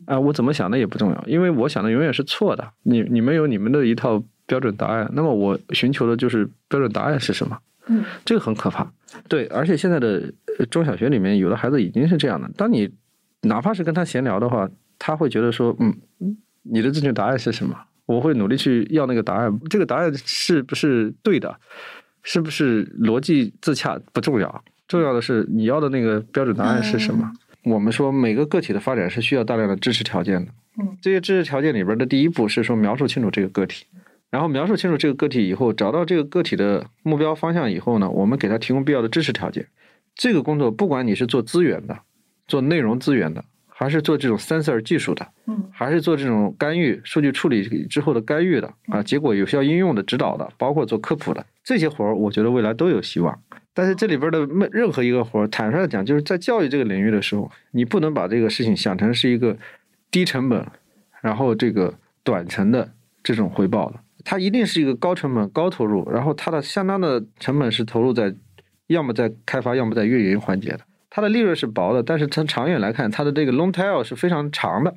[0.06, 2.68] 啊、我怎么想的也不重要，因为我想的永远是错的。
[2.84, 7.60] 你你们有你们的一套标准答案，那么我寻求的就是标准答案是什么？
[7.88, 8.92] 嗯，这个很可怕。
[9.28, 12.50] 对，而且现在的呃中小学里面，有的孩子已经是这样的。
[12.56, 12.90] 当你
[13.42, 15.94] 哪怕是跟他闲聊的话，他会觉得说，嗯，
[16.64, 17.76] 你的正确答案是什么？
[18.06, 19.60] 我会努力去要那个答案。
[19.70, 21.60] 这个答案是不是对的？
[22.22, 27.32] 是不是逻辑自洽不重要，重要的是你要的那个标准答案是什么。
[27.64, 30.52] 我们说每个个体的发展是需要大量的支持条件的。
[30.80, 33.86] 嗯，这些支持条件里边的第一步是说描述清楚这个个体，
[34.30, 39.68] 然后描述清楚这个个体以后，找到这个个体的目标方向以后呢，我们给他提供必要的支持条件。
[40.16, 42.00] 这个工作不管你是做资源的，
[42.48, 53.38] 做内容资源的，还是做这种 sensor 技术的，嗯还是做这种干预、数据处理之后的干预的啊，结果有效应用的指导的，包括做科普的这些活儿，我觉得未来都有希望。
[53.80, 59.56] 但是这里边的任何一个活，坦率的讲，就是在教育这个领域的时候，你不能把这个事情想成是一个
[60.12, 60.68] 低成本，
[61.22, 62.92] 然后这个短程的
[63.24, 68.36] 这种回报的，它一定是一个高成本、高投入，然后它的相当的成本是投入在
[68.88, 70.82] 要么在开发，要么在运营环节的。
[71.10, 74.94] 它的利润是薄的，但是从长远来看，它的这个 long tail 是非常长的。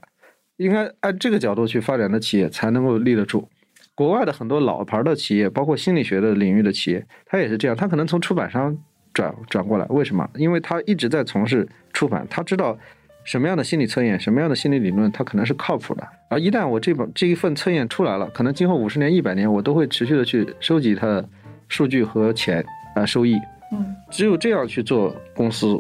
[0.57, 3.49] 应该按这个角度去发展的企业才能够立得住。
[3.95, 8.77] 国外的很多老牌的企业，包括心理学的领域的企业，它也是这样，它可能从出版商
[9.13, 10.29] 转转过来，为什么？
[10.37, 12.77] 因为他一直在从事出版，他知道
[13.25, 16.09] 什么样的心理测验、什么样的心理理论，它可能是靠谱的。
[16.31, 21.29] 而一旦我这本这一份测验出来了，可能今后五十年、一百年，我都会持续的去收集它的
[21.69, 22.61] 数据和钱
[22.95, 23.37] 啊、呃收益。
[23.73, 25.79] 嗯，只有这样去做公司，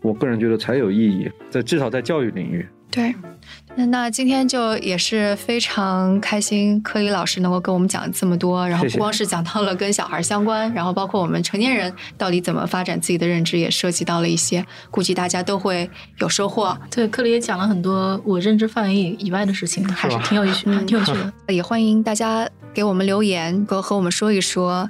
[0.00, 2.66] 我个人觉得才有意义，在至少在教育领域。
[2.90, 3.14] 对，
[3.74, 16.76] 那那今天就也是非常开心，柯里老师能够跟我们讲这么多，然后不光是讲到了跟小孩相关，然后包括我们成年人到底怎么发展自己的认知，也涉及到了一些，估计大家都会有收获。
[16.90, 21.32] 对，柯里也讲了很多我认知范围以外的事情，还是挺有趣，嗯挺有趣的。
[21.54, 24.88] 也欢迎大家给我们留言，和和我们说一说。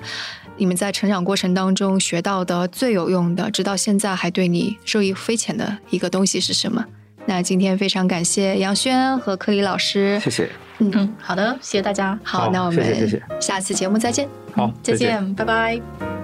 [0.59, 6.85] 你们在成长过程当中学到的最有用的，直到现在还对你受益匪浅的一个东西是什么？
[7.27, 10.19] 那今天非常感谢杨轩和柯里老师。
[10.21, 10.49] 谢谢。
[10.79, 12.19] 嗯嗯，好的，谢谢大家。
[12.25, 14.29] 好，好那我们谢谢谢谢下次节目再见。
[14.55, 16.22] 好，再见，拜拜。